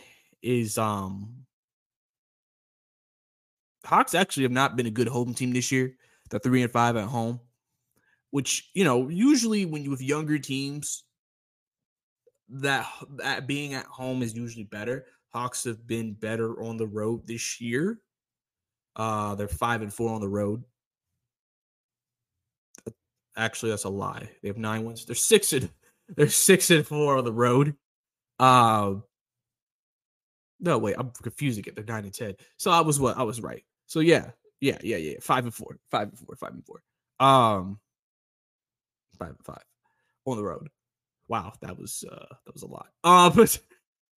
is 0.45 0.77
um 0.77 1.45
Hawks 3.83 4.15
actually 4.15 4.43
have 4.43 4.51
not 4.51 4.75
been 4.75 4.85
a 4.85 4.91
good 4.91 5.07
home 5.07 5.33
team 5.33 5.51
this 5.51 5.71
year. 5.71 5.95
The 6.29 6.39
three 6.39 6.63
and 6.63 6.71
five 6.71 6.95
at 6.95 7.07
home, 7.07 7.39
which 8.31 8.69
you 8.73 8.83
know 8.83 9.09
usually 9.09 9.65
when 9.65 9.83
you 9.83 9.91
with 9.91 10.01
younger 10.01 10.39
teams, 10.39 11.03
that 12.49 12.87
that 13.17 13.47
being 13.47 13.73
at 13.73 13.85
home 13.85 14.21
is 14.23 14.35
usually 14.35 14.63
better. 14.63 15.05
Hawks 15.33 15.65
have 15.65 15.85
been 15.85 16.13
better 16.13 16.63
on 16.63 16.77
the 16.77 16.87
road 16.87 17.27
this 17.27 17.59
year. 17.59 17.99
Uh, 18.95 19.35
they're 19.35 19.47
five 19.47 19.81
and 19.81 19.93
four 19.93 20.11
on 20.13 20.21
the 20.21 20.29
road. 20.29 20.63
Actually, 23.35 23.71
that's 23.71 23.83
a 23.83 23.89
lie. 23.89 24.29
They 24.41 24.47
have 24.47 24.57
nine 24.57 24.85
wins. 24.85 25.05
They're 25.05 25.15
six 25.15 25.53
and 25.53 25.69
they're 26.15 26.29
six 26.29 26.71
and 26.71 26.87
four 26.87 27.17
on 27.17 27.25
the 27.25 27.33
road. 27.33 27.75
Uh, 28.39 28.95
no, 30.59 30.77
wait, 30.77 30.95
I'm 30.97 31.11
confusing 31.21 31.63
it. 31.67 31.75
They're 31.75 31.85
nine 31.85 32.05
and 32.05 32.13
ten. 32.13 32.35
So 32.57 32.71
I 32.71 32.81
was 32.81 32.99
what? 32.99 33.17
I 33.17 33.23
was 33.23 33.41
right. 33.41 33.63
So 33.87 33.99
yeah, 33.99 34.31
yeah, 34.61 34.77
yeah, 34.81 34.97
yeah. 34.97 35.15
Five 35.21 35.45
and 35.45 35.53
four, 35.53 35.77
five 35.91 36.09
and 36.09 36.17
four, 36.17 36.35
five 36.35 36.53
and 36.53 36.65
four. 36.65 36.81
Um, 37.19 37.79
five 39.17 39.29
and 39.29 39.45
five 39.45 39.63
on 40.25 40.37
the 40.37 40.43
road. 40.43 40.69
Wow, 41.27 41.53
that 41.61 41.77
was 41.77 42.03
uh 42.09 42.35
that 42.45 42.53
was 42.53 42.63
a 42.63 42.67
lot. 42.67 42.87
Uh, 43.03 43.29
but 43.35 43.57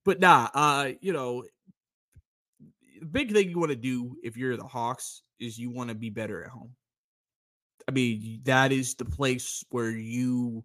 but 0.05 0.21
nah, 0.21 0.49
uh, 0.55 0.91
you 1.01 1.13
know, 1.13 1.45
the 3.01 3.07
big 3.07 3.33
thing 3.33 3.51
you 3.51 3.59
want 3.59 3.71
to 3.71 3.77
do 3.77 4.17
if 4.23 4.37
you're 4.37 4.57
the 4.57 4.65
Hawks 4.65 5.23
is 5.41 5.59
you 5.59 5.71
want 5.71 5.89
to 5.89 5.95
be 5.95 6.11
better 6.11 6.45
at 6.45 6.51
home. 6.51 6.75
I 7.87 7.91
mean, 7.91 8.41
that 8.45 8.73
is 8.73 8.95
the 8.95 9.05
place 9.05 9.65
where 9.71 9.91
you 9.91 10.65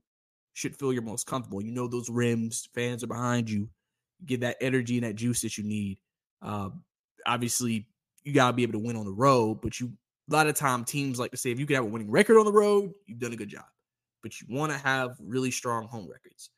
should 0.54 0.76
feel 0.76 0.92
you're 0.92 1.02
most 1.02 1.26
comfortable. 1.26 1.62
You 1.62 1.72
know 1.72 1.88
those 1.88 2.10
rims, 2.10 2.68
fans 2.74 3.04
are 3.04 3.08
behind 3.08 3.50
you. 3.50 3.70
Get 4.26 4.42
that 4.42 4.58
energy 4.62 4.98
and 4.98 5.06
that 5.06 5.16
juice 5.16 5.42
that 5.42 5.58
you 5.58 5.64
need. 5.64 5.98
Uh, 6.42 6.70
obviously, 7.26 7.88
you 8.24 8.34
gotta 8.34 8.54
be 8.54 8.64
able 8.64 8.74
to 8.74 8.80
win 8.80 8.96
on 8.96 9.06
the 9.06 9.12
road, 9.12 9.62
but 9.62 9.80
you 9.80 9.92
a 10.30 10.34
lot 10.34 10.48
of 10.48 10.56
time 10.56 10.86
teams 10.86 11.20
like 11.20 11.32
to 11.32 11.38
say 11.38 11.52
if 11.52 11.60
you 11.60 11.66
can 11.66 11.76
have 11.76 11.84
a 11.84 11.88
winning 11.88 12.10
record 12.10 12.40
on 12.40 12.46
the 12.46 12.52
road, 12.52 12.94
you've 13.06 13.20
done 13.20 13.34
a 13.34 13.38
good 13.38 13.50
job. 13.50 13.66
But 14.22 14.40
you 14.40 14.48
want 14.50 14.72
to 14.72 14.78
have 14.78 15.18
really 15.20 15.52
strong 15.52 15.88
home 15.88 16.08
records. 16.10 16.50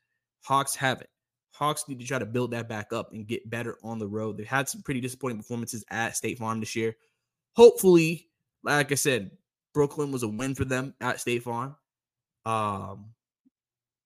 Hawks 0.44 0.76
have 0.76 1.00
it. 1.00 1.08
Hawks 1.52 1.84
need 1.88 1.98
to 1.98 2.06
try 2.06 2.18
to 2.18 2.26
build 2.26 2.52
that 2.52 2.68
back 2.68 2.92
up 2.92 3.12
and 3.12 3.26
get 3.26 3.48
better 3.50 3.78
on 3.82 3.98
the 3.98 4.06
road. 4.06 4.36
They've 4.36 4.46
had 4.46 4.68
some 4.68 4.82
pretty 4.82 5.00
disappointing 5.00 5.38
performances 5.38 5.84
at 5.90 6.16
State 6.16 6.38
Farm 6.38 6.60
this 6.60 6.76
year. 6.76 6.94
Hopefully, 7.56 8.28
like 8.62 8.92
I 8.92 8.94
said, 8.94 9.30
Brooklyn 9.74 10.12
was 10.12 10.22
a 10.22 10.28
win 10.28 10.54
for 10.54 10.64
them 10.64 10.94
at 11.00 11.20
State 11.20 11.42
Farm. 11.42 11.74
Um, 12.44 13.06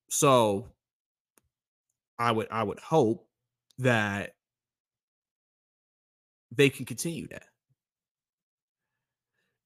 so 0.09 0.69
I 2.19 2.33
would 2.33 2.49
I 2.51 2.63
would 2.63 2.81
hope 2.81 3.27
that 3.81 4.35
they 6.53 6.71
can 6.71 6.87
continue 6.87 7.29
that. 7.29 7.47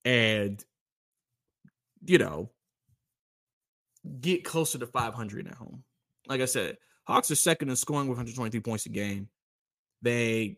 And 0.04 0.62
you 2.06 2.18
know, 2.18 2.50
get 4.20 4.44
closer 4.44 4.78
to 4.78 4.86
500 4.86 5.46
at 5.46 5.54
home. 5.54 5.84
Like 6.26 6.40
I 6.40 6.46
said, 6.46 6.76
Hawks 7.06 7.30
are 7.30 7.36
second 7.36 7.68
in 7.70 7.76
scoring 7.76 8.08
with 8.08 8.16
123 8.16 8.60
points 8.60 8.86
a 8.86 8.90
game. 8.90 9.28
They 10.02 10.56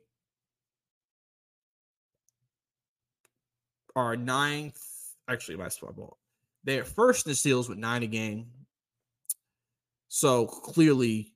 are 3.95 4.16
ninth. 4.16 4.81
Actually, 5.29 5.57
my 5.57 5.69
ball. 5.92 6.19
They're 6.64 6.85
first 6.85 7.27
in 7.27 7.35
steals 7.35 7.69
with 7.69 7.79
nine 7.79 8.03
a 8.03 8.07
game. 8.07 8.47
So 10.09 10.47
clearly, 10.47 11.35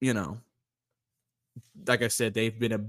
you 0.00 0.14
know, 0.14 0.38
like 1.86 2.02
I 2.02 2.08
said, 2.08 2.34
they've 2.34 2.58
been 2.58 2.72
a 2.72 2.80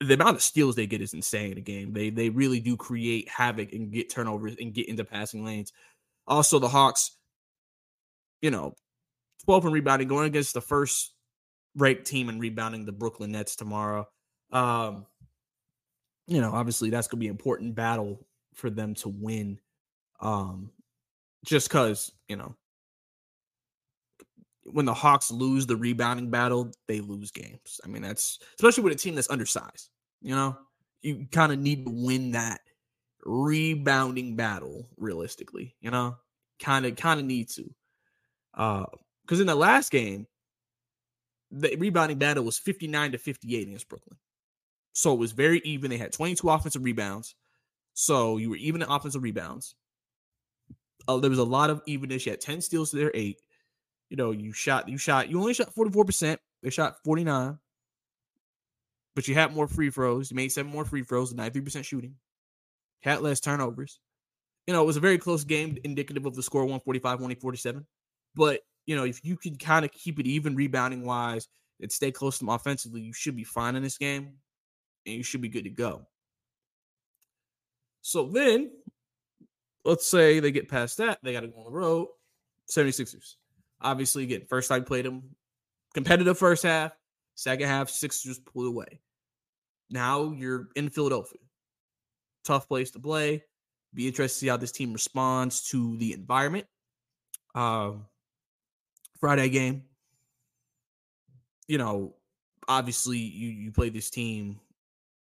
the 0.00 0.14
amount 0.14 0.36
of 0.36 0.42
steals 0.42 0.74
they 0.74 0.86
get 0.86 1.00
is 1.00 1.14
insane 1.14 1.52
in 1.52 1.58
a 1.58 1.62
game. 1.62 1.92
They 1.92 2.10
they 2.10 2.28
really 2.28 2.60
do 2.60 2.76
create 2.76 3.28
havoc 3.28 3.72
and 3.72 3.92
get 3.92 4.10
turnovers 4.10 4.56
and 4.60 4.74
get 4.74 4.88
into 4.88 5.04
passing 5.04 5.44
lanes. 5.44 5.72
Also, 6.26 6.58
the 6.58 6.68
Hawks, 6.68 7.16
you 8.40 8.50
know, 8.50 8.74
12 9.44 9.66
in 9.66 9.72
rebounding, 9.72 10.08
going 10.08 10.26
against 10.26 10.54
the 10.54 10.60
first 10.60 11.14
ranked 11.76 12.06
team 12.06 12.28
and 12.28 12.40
rebounding, 12.40 12.84
the 12.84 12.92
Brooklyn 12.92 13.32
Nets 13.32 13.56
tomorrow. 13.56 14.06
Um, 14.50 15.06
you 16.26 16.40
know, 16.40 16.52
obviously 16.52 16.90
that's 16.90 17.08
gonna 17.08 17.20
be 17.20 17.26
an 17.26 17.32
important 17.32 17.74
battle 17.74 18.26
for 18.54 18.70
them 18.70 18.94
to 18.96 19.08
win. 19.08 19.58
Um, 20.20 20.70
just 21.44 21.68
because, 21.68 22.12
you 22.28 22.36
know, 22.36 22.54
when 24.64 24.84
the 24.84 24.94
Hawks 24.94 25.30
lose 25.30 25.66
the 25.66 25.76
rebounding 25.76 26.30
battle, 26.30 26.72
they 26.86 27.00
lose 27.00 27.30
games. 27.30 27.80
I 27.84 27.88
mean, 27.88 28.02
that's 28.02 28.38
especially 28.54 28.84
with 28.84 28.92
a 28.92 28.96
team 28.96 29.14
that's 29.14 29.30
undersized. 29.30 29.90
You 30.20 30.34
know, 30.34 30.56
you 31.02 31.26
kind 31.30 31.52
of 31.52 31.58
need 31.58 31.84
to 31.84 31.90
win 31.92 32.32
that 32.32 32.60
rebounding 33.24 34.36
battle 34.36 34.88
realistically. 34.96 35.74
You 35.80 35.90
know, 35.90 36.16
kind 36.60 36.86
of 36.86 36.96
kind 36.96 37.20
of 37.20 37.26
need 37.26 37.48
to. 37.50 37.74
Uh, 38.54 38.84
because 39.22 39.40
in 39.40 39.46
the 39.46 39.54
last 39.54 39.90
game, 39.90 40.26
the 41.50 41.76
rebounding 41.76 42.18
battle 42.18 42.44
was 42.44 42.58
59 42.58 43.12
to 43.12 43.18
58 43.18 43.68
against 43.68 43.88
Brooklyn. 43.88 44.18
So 44.94 45.12
it 45.12 45.18
was 45.18 45.32
very 45.32 45.60
even. 45.64 45.90
They 45.90 45.96
had 45.96 46.12
22 46.12 46.48
offensive 46.48 46.84
rebounds. 46.84 47.34
So 47.94 48.38
you 48.38 48.50
were 48.50 48.56
even 48.56 48.82
in 48.82 48.88
offensive 48.88 49.22
rebounds. 49.22 49.74
Uh, 51.08 51.18
there 51.18 51.30
was 51.30 51.38
a 51.38 51.44
lot 51.44 51.70
of 51.70 51.82
evenness. 51.86 52.26
You 52.26 52.32
had 52.32 52.40
10 52.40 52.60
steals 52.60 52.90
to 52.90 52.96
their 52.96 53.10
eight. 53.14 53.40
You 54.12 54.16
know, 54.16 54.30
you 54.30 54.52
shot, 54.52 54.90
you 54.90 54.98
shot, 54.98 55.30
you 55.30 55.40
only 55.40 55.54
shot 55.54 55.74
44%. 55.74 56.36
They 56.62 56.68
shot 56.68 56.96
49. 57.02 57.58
But 59.14 59.26
you 59.26 59.34
had 59.34 59.54
more 59.54 59.66
free 59.66 59.88
throws. 59.88 60.30
You 60.30 60.34
made 60.34 60.52
seven 60.52 60.70
more 60.70 60.84
free 60.84 61.02
throws, 61.02 61.32
93% 61.32 61.82
shooting. 61.82 62.16
Had 63.00 63.22
less 63.22 63.40
turnovers. 63.40 64.00
You 64.66 64.74
know, 64.74 64.82
it 64.82 64.86
was 64.86 64.98
a 64.98 65.00
very 65.00 65.16
close 65.16 65.44
game, 65.44 65.78
indicative 65.82 66.26
of 66.26 66.34
the 66.34 66.42
score 66.42 66.60
145, 66.60 67.20
147. 67.20 67.86
But, 68.34 68.60
you 68.84 68.96
know, 68.96 69.04
if 69.04 69.24
you 69.24 69.38
can 69.38 69.56
kind 69.56 69.82
of 69.82 69.90
keep 69.92 70.20
it 70.20 70.26
even 70.26 70.56
rebounding 70.56 71.06
wise 71.06 71.48
and 71.80 71.90
stay 71.90 72.12
close 72.12 72.36
to 72.36 72.44
them 72.44 72.54
offensively, 72.54 73.00
you 73.00 73.14
should 73.14 73.34
be 73.34 73.44
fine 73.44 73.76
in 73.76 73.82
this 73.82 73.96
game 73.96 74.34
and 75.06 75.14
you 75.14 75.22
should 75.22 75.40
be 75.40 75.48
good 75.48 75.64
to 75.64 75.70
go. 75.70 76.06
So 78.02 78.26
then, 78.26 78.72
let's 79.86 80.06
say 80.06 80.38
they 80.38 80.50
get 80.50 80.68
past 80.68 80.98
that, 80.98 81.18
they 81.22 81.32
got 81.32 81.40
to 81.40 81.48
go 81.48 81.60
on 81.60 81.64
the 81.64 81.70
road. 81.70 82.08
76ers. 82.70 83.36
Obviously, 83.82 84.22
again, 84.22 84.42
first 84.48 84.68
time 84.68 84.84
played 84.84 85.04
them 85.04 85.22
competitive 85.94 86.38
first 86.38 86.62
half, 86.62 86.92
second 87.34 87.68
half, 87.68 87.90
Sixers 87.90 88.38
pulled 88.38 88.66
away. 88.66 89.00
Now 89.90 90.32
you're 90.32 90.68
in 90.74 90.88
Philadelphia. 90.88 91.40
Tough 92.44 92.68
place 92.68 92.90
to 92.92 92.98
play. 92.98 93.44
Be 93.94 94.06
interested 94.06 94.34
to 94.34 94.40
see 94.40 94.48
how 94.48 94.56
this 94.56 94.72
team 94.72 94.92
responds 94.92 95.68
to 95.70 95.96
the 95.98 96.14
environment. 96.14 96.66
Um, 97.54 98.06
Friday 99.20 99.50
game. 99.50 99.84
You 101.68 101.78
know, 101.78 102.16
obviously 102.68 103.18
you 103.18 103.48
you 103.48 103.72
play 103.72 103.88
this 103.90 104.10
team 104.10 104.60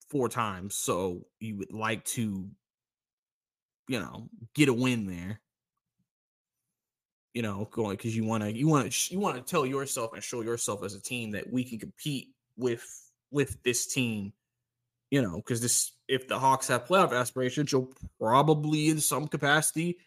four 0.09 0.29
times, 0.29 0.75
so 0.75 1.27
you 1.39 1.57
would 1.59 1.73
like 1.73 2.05
to, 2.05 2.49
you 3.89 4.01
know, 4.01 4.29
get 4.55 4.69
a 4.69 4.73
win 4.73 5.07
there. 5.07 5.41
You 7.35 7.43
know, 7.43 7.69
going 7.71 7.97
because 7.97 8.17
you 8.17 8.25
want 8.25 8.43
to 8.43 8.53
you 8.53 8.67
want 8.67 8.91
to 8.91 9.13
you 9.15 9.21
want 9.21 9.37
to 9.37 9.43
tell 9.43 9.65
yourself 9.65 10.13
and 10.15 10.23
show 10.23 10.41
yourself 10.41 10.85
as 10.85 10.95
a 10.95 11.01
team 11.01 11.31
that 11.33 11.51
we 11.51 11.65
can 11.65 11.79
compete 11.79 12.29
with 12.57 12.85
with 13.31 13.63
this 13.63 13.87
team. 13.87 14.33
You 15.11 15.23
know, 15.23 15.37
because 15.37 15.61
this 15.61 15.93
if 16.09 16.27
the 16.29 16.39
Hawks 16.39 16.69
have 16.69 16.87
playoff 16.87 17.13
aspirations, 17.13 17.71
you'll 17.73 17.93
probably 18.19 18.89
in 18.89 19.01
some 19.01 19.29
capacity 19.29 19.99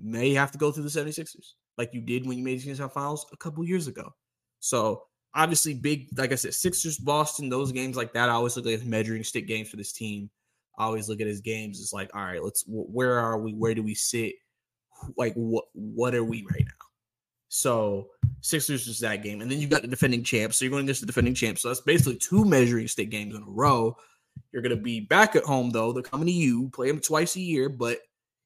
may 0.00 0.32
have 0.34 0.52
to 0.52 0.58
go 0.58 0.70
through 0.70 0.84
the 0.84 0.88
76ers 0.88 1.54
like 1.78 1.94
you 1.94 2.00
did 2.00 2.26
when 2.26 2.36
you 2.36 2.44
made 2.44 2.60
the 2.60 2.70
NHL 2.70 2.92
finals 2.92 3.24
a 3.32 3.36
couple 3.36 3.64
years 3.64 3.86
ago. 3.86 4.12
So 4.60 5.04
obviously 5.34 5.74
big, 5.74 6.08
like 6.16 6.32
I 6.32 6.34
said, 6.34 6.54
Sixers, 6.54 6.98
Boston, 6.98 7.48
those 7.48 7.72
games 7.72 7.96
like 7.96 8.12
that. 8.12 8.28
I 8.28 8.32
always 8.32 8.56
look 8.56 8.66
at 8.66 8.84
measuring 8.84 9.24
stick 9.24 9.46
games 9.46 9.70
for 9.70 9.76
this 9.76 9.92
team. 9.92 10.28
I 10.76 10.84
always 10.84 11.08
look 11.08 11.20
at 11.20 11.26
his 11.26 11.40
games. 11.40 11.80
It's 11.80 11.92
like, 11.92 12.10
all 12.14 12.24
right, 12.24 12.42
let's 12.42 12.64
where 12.66 13.18
are 13.18 13.38
we? 13.38 13.52
Where 13.52 13.74
do 13.74 13.82
we 13.82 13.94
sit? 13.94 14.34
Like 15.16 15.34
what 15.34 15.64
what 15.72 16.14
are 16.14 16.24
we 16.24 16.46
right 16.50 16.64
now? 16.64 16.86
So 17.48 18.08
Sixers 18.40 18.86
is 18.86 19.00
that 19.00 19.22
game, 19.22 19.40
and 19.40 19.50
then 19.50 19.60
you 19.60 19.68
got 19.68 19.82
the 19.82 19.88
defending 19.88 20.22
champs. 20.22 20.58
So 20.58 20.64
you're 20.64 20.70
going 20.70 20.84
against 20.84 21.00
the 21.00 21.06
defending 21.06 21.34
champs. 21.34 21.62
So 21.62 21.68
that's 21.68 21.80
basically 21.80 22.16
two 22.16 22.44
measuring 22.44 22.88
stick 22.88 23.10
games 23.10 23.34
in 23.34 23.42
a 23.42 23.50
row. 23.50 23.96
You're 24.52 24.62
going 24.62 24.76
to 24.76 24.82
be 24.82 25.00
back 25.00 25.34
at 25.34 25.44
home 25.44 25.70
though. 25.70 25.92
They're 25.92 26.02
coming 26.02 26.26
to 26.26 26.32
you. 26.32 26.70
Play 26.70 26.88
them 26.88 27.00
twice 27.00 27.36
a 27.36 27.40
year, 27.40 27.68
but 27.68 27.98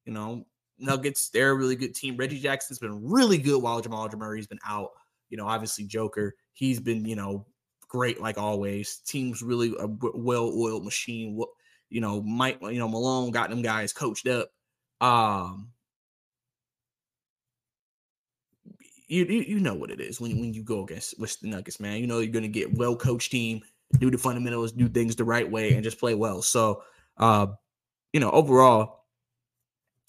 you 0.05 0.13
know 0.13 0.47
Nuggets. 0.79 1.29
They're 1.31 1.51
a 1.51 1.55
really 1.55 1.77
good 1.77 1.95
team. 1.95 2.17
Reggie 2.17 2.41
Jackson's 2.41 2.79
been 2.79 3.05
really 3.05 3.39
good 3.39 3.63
while 3.63 3.81
Jamal 3.81 4.09
Murray's 4.17 4.47
been 4.47 4.59
out. 4.67 4.91
You 5.31 5.37
know, 5.39 5.47
obviously 5.47 5.85
Joker 5.85 6.35
He's 6.55 6.81
been, 6.81 7.05
you 7.05 7.17
know, 7.17 7.47
great 7.89 8.21
like 8.21 8.39
always. 8.39 8.99
Team's 9.07 9.43
really 9.43 9.75
a 9.79 9.87
well-oiled 9.87 10.85
machine. 10.85 11.35
What 11.35 11.49
you 11.89 12.01
know, 12.01 12.23
Mike, 12.23 12.59
you 12.63 12.79
know, 12.79 12.89
Malone 12.89 13.31
got 13.31 13.51
them 13.51 13.63
guys 13.63 13.93
coached 13.93 14.27
up. 14.27 14.51
Um, 15.01 15.71
you, 19.13 19.27
you, 19.27 19.43
you 19.43 19.61
know 19.61 19.75
what 19.75 19.91
it 19.91 20.01
is 20.01 20.21
when 20.21 20.39
when 20.41 20.55
you 20.55 20.63
go 20.63 20.85
against 20.85 21.19
with 21.21 21.39
the 21.41 21.49
Nuggets, 21.49 21.79
man. 21.79 21.99
You 21.99 22.07
know 22.07 22.21
you're 22.21 22.33
gonna 22.33 22.49
get 22.49 22.75
well 22.75 22.97
coached 22.97 23.31
team, 23.31 23.63
do 23.99 24.11
the 24.11 24.17
fundamentals, 24.17 24.73
do 24.73 24.89
things 24.89 25.17
the 25.17 25.25
right 25.25 25.49
way, 25.49 25.75
and 25.75 25.85
just 25.85 25.99
play 25.99 26.15
well. 26.15 26.41
So, 26.41 26.83
uh, 27.19 27.49
you 28.13 28.21
know, 28.21 28.31
overall, 28.31 29.05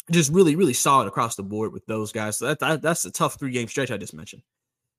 just 0.10 0.32
really 0.32 0.56
really 0.56 0.74
solid 0.74 1.08
across 1.08 1.36
the 1.36 1.44
board 1.44 1.74
with 1.74 1.86
those 1.86 2.14
guys. 2.14 2.38
So 2.38 2.48
that, 2.48 2.60
that 2.60 2.82
that's 2.82 3.04
a 3.04 3.12
tough 3.12 3.38
three 3.38 3.52
game 3.52 3.68
stretch 3.68 3.92
I 3.92 3.98
just 3.98 4.14
mentioned. 4.14 4.44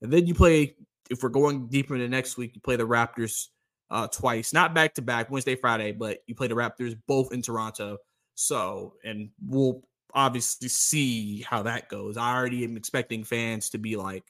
And 0.02 0.12
then 0.12 0.26
you 0.26 0.34
play 0.34 0.76
if 1.10 1.22
we're 1.22 1.30
going 1.30 1.68
deeper 1.68 1.94
into 1.94 2.08
next 2.08 2.36
week, 2.36 2.54
you 2.54 2.60
play 2.60 2.76
the 2.76 2.86
Raptors 2.86 3.48
uh, 3.90 4.06
twice, 4.08 4.52
not 4.52 4.74
back 4.74 4.94
to 4.94 5.02
back, 5.02 5.30
Wednesday, 5.30 5.56
Friday, 5.56 5.92
but 5.92 6.18
you 6.26 6.34
play 6.34 6.48
the 6.48 6.54
Raptors 6.54 6.96
both 7.06 7.32
in 7.32 7.40
Toronto. 7.40 7.98
So, 8.34 8.94
and 9.04 9.30
we'll 9.46 9.82
obviously 10.14 10.68
see 10.68 11.42
how 11.42 11.62
that 11.64 11.88
goes. 11.88 12.16
I 12.16 12.34
already 12.36 12.64
am 12.64 12.76
expecting 12.76 13.24
fans 13.24 13.70
to 13.70 13.78
be 13.78 13.96
like, 13.96 14.24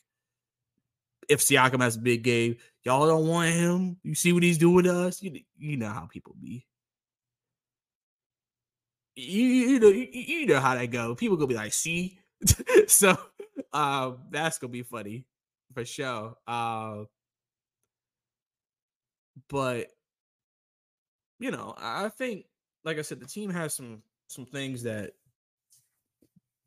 if 1.28 1.40
Siakam 1.40 1.80
has 1.80 1.96
a 1.96 2.00
big 2.00 2.22
game, 2.22 2.56
y'all 2.82 3.06
don't 3.06 3.26
want 3.26 3.50
him. 3.50 3.96
You 4.02 4.14
see 4.14 4.32
what 4.32 4.42
he's 4.42 4.58
doing 4.58 4.84
to 4.84 4.94
us. 4.94 5.22
You, 5.22 5.40
you 5.56 5.76
know 5.76 5.88
how 5.88 6.06
people 6.06 6.34
be. 6.40 6.66
You, 9.16 9.42
you 9.42 9.80
know 9.80 9.88
you, 9.88 10.08
you 10.10 10.46
know 10.46 10.60
how 10.60 10.74
that 10.74 10.86
go. 10.86 11.14
People 11.14 11.36
gonna 11.36 11.46
be 11.46 11.54
like, 11.54 11.72
see. 11.72 12.18
so 12.88 13.16
um, 13.72 14.18
that's 14.30 14.58
gonna 14.58 14.72
be 14.72 14.82
funny 14.82 15.24
for 15.72 15.84
sure. 15.84 16.36
Uh, 16.46 17.04
but 19.48 19.90
you 21.38 21.50
know, 21.50 21.74
I 21.76 22.08
think, 22.08 22.46
like 22.84 22.98
I 22.98 23.02
said, 23.02 23.20
the 23.20 23.26
team 23.26 23.50
has 23.50 23.74
some 23.74 24.02
some 24.28 24.46
things 24.46 24.82
that 24.82 25.12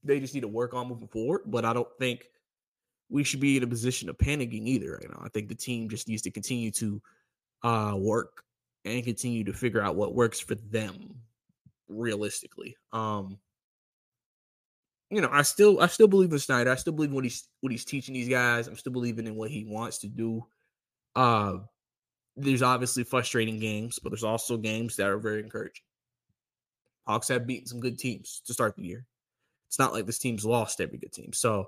they 0.04 0.20
just 0.20 0.34
need 0.34 0.42
to 0.42 0.48
work 0.48 0.74
on 0.74 0.88
moving 0.88 1.08
forward. 1.08 1.42
But 1.46 1.66
I 1.66 1.74
don't 1.74 1.88
think 2.00 2.26
we 3.10 3.24
should 3.24 3.40
be 3.40 3.58
in 3.58 3.64
a 3.64 3.68
position 3.68 4.10
of 4.10 4.18
panicking 4.18 4.68
either 4.68 4.94
right 4.94 5.10
now. 5.10 5.22
I 5.24 5.30
think 5.30 5.48
the 5.48 5.56
team 5.56 5.90
just 5.90 6.08
needs 6.08 6.22
to 6.24 6.32
continue 6.32 6.72
to 6.72 7.02
uh, 7.64 7.96
work 7.98 8.44
and 8.86 9.04
continue 9.04 9.44
to 9.46 9.54
figure 9.54 9.82
out 9.82 9.96
what 9.96 10.16
works 10.16 10.40
for 10.40 10.56
them 10.56 11.16
realistically. 11.88 12.76
Um, 12.92 13.38
you 15.10 15.22
know, 15.22 15.30
I 15.32 15.42
still 15.44 15.80
I 15.80 15.88
still 15.88 16.08
believe 16.08 16.34
in 16.34 16.40
Snyder. 16.40 16.70
I 16.70 16.76
still 16.76 16.94
believe 16.94 17.14
what 17.14 17.24
he's 17.24 17.48
what 17.62 17.72
he's 17.72 17.86
teaching 17.86 18.14
these 18.14 18.28
guys. 18.28 18.68
I'm 18.68 18.76
still 18.76 18.92
believing 18.92 19.26
in 19.26 19.36
what 19.36 19.50
he 19.50 19.66
wants 19.66 20.00
to 20.00 20.08
do. 20.08 20.46
Uh 21.16 21.60
there's 22.36 22.62
obviously 22.62 23.04
frustrating 23.04 23.60
games, 23.60 24.00
but 24.02 24.10
there's 24.10 24.24
also 24.24 24.58
games 24.58 24.96
that 24.98 25.08
are 25.08 25.18
very 25.18 25.42
encouraging. 25.42 25.84
Hawks 27.08 27.30
have 27.30 27.48
beaten 27.48 27.66
some 27.66 27.80
good 27.80 27.98
teams 27.98 28.42
to 28.46 28.54
start 28.54 28.76
the 28.76 28.84
year. 28.84 29.06
It's 29.68 29.80
not 29.80 29.94
like 29.94 30.06
this 30.06 30.20
team's 30.20 30.46
lost 30.46 30.82
every 30.82 30.98
good 30.98 31.14
team. 31.14 31.34
So 31.34 31.68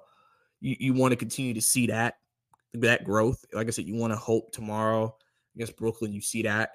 you, 0.62 0.76
you 0.80 0.94
want 0.94 1.12
to 1.12 1.18
continue 1.18 1.54
to 1.54 1.62
see 1.62 1.88
that 1.88 2.16
that 2.74 3.04
growth. 3.04 3.44
Like 3.54 3.68
I 3.68 3.72
said, 3.72 3.86
you 3.86 3.96
want 3.96 4.14
to 4.14 4.18
hope 4.18 4.52
tomorrow 4.52 5.16
against 5.56 5.78
Brooklyn 5.78 6.14
you 6.14 6.22
see 6.22 6.44
that. 6.44 6.72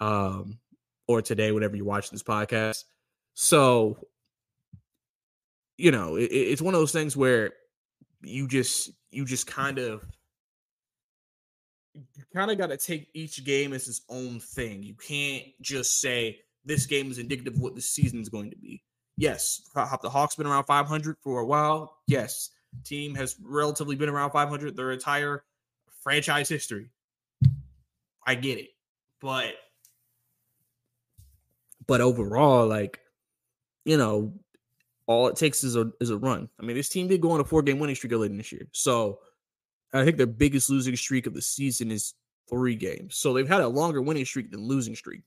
Um 0.00 0.58
or 1.06 1.22
today, 1.22 1.52
whenever 1.52 1.74
you're 1.74 1.86
watching 1.86 2.10
this 2.12 2.22
podcast. 2.22 2.84
So 3.34 3.98
you 5.78 5.90
know, 5.90 6.16
it, 6.16 6.24
it's 6.24 6.62
one 6.62 6.74
of 6.74 6.80
those 6.80 6.92
things 6.92 7.16
where 7.16 7.52
you 8.22 8.48
just 8.48 8.90
you 9.10 9.24
just 9.24 9.46
kind 9.46 9.78
of 9.78 10.04
you 11.94 12.24
kind 12.34 12.50
of 12.50 12.58
got 12.58 12.68
to 12.68 12.76
take 12.76 13.08
each 13.14 13.44
game 13.44 13.72
as 13.72 13.88
its 13.88 14.02
own 14.08 14.40
thing. 14.40 14.82
You 14.82 14.94
can't 14.94 15.44
just 15.60 16.00
say 16.00 16.40
this 16.64 16.86
game 16.86 17.10
is 17.10 17.18
indicative 17.18 17.54
of 17.54 17.60
what 17.60 17.74
the 17.74 17.80
season 17.80 18.20
is 18.20 18.28
going 18.28 18.50
to 18.50 18.56
be. 18.56 18.82
Yes, 19.18 19.62
the 19.74 20.08
Hawks 20.08 20.36
been 20.36 20.46
around 20.46 20.64
500 20.64 21.16
for 21.20 21.40
a 21.40 21.44
while? 21.44 21.98
Yes, 22.06 22.50
team 22.84 23.16
has 23.16 23.34
relatively 23.42 23.96
been 23.96 24.08
around 24.08 24.30
500 24.30 24.76
their 24.76 24.92
entire 24.92 25.42
franchise 26.02 26.48
history. 26.48 26.90
I 28.24 28.36
get 28.36 28.58
it, 28.58 28.68
but 29.20 29.54
but 31.88 32.00
overall, 32.00 32.68
like 32.68 33.00
you 33.84 33.96
know, 33.96 34.34
all 35.08 35.26
it 35.26 35.34
takes 35.34 35.64
is 35.64 35.74
a 35.74 35.90
is 36.00 36.10
a 36.10 36.16
run. 36.16 36.48
I 36.60 36.64
mean, 36.64 36.76
this 36.76 36.88
team 36.88 37.08
did 37.08 37.20
go 37.20 37.32
on 37.32 37.40
a 37.40 37.44
four 37.44 37.62
game 37.62 37.80
winning 37.80 37.96
streak 37.96 38.12
earlier 38.12 38.30
this 38.30 38.52
year. 38.52 38.68
So 38.70 39.18
I 39.92 40.04
think 40.04 40.16
their 40.16 40.26
biggest 40.26 40.70
losing 40.70 40.94
streak 40.94 41.26
of 41.26 41.34
the 41.34 41.42
season 41.42 41.90
is 41.90 42.14
three 42.48 42.76
games. 42.76 43.16
So 43.16 43.32
they've 43.32 43.48
had 43.48 43.62
a 43.62 43.68
longer 43.68 44.00
winning 44.00 44.26
streak 44.26 44.52
than 44.52 44.60
losing 44.60 44.94
streak. 44.94 45.22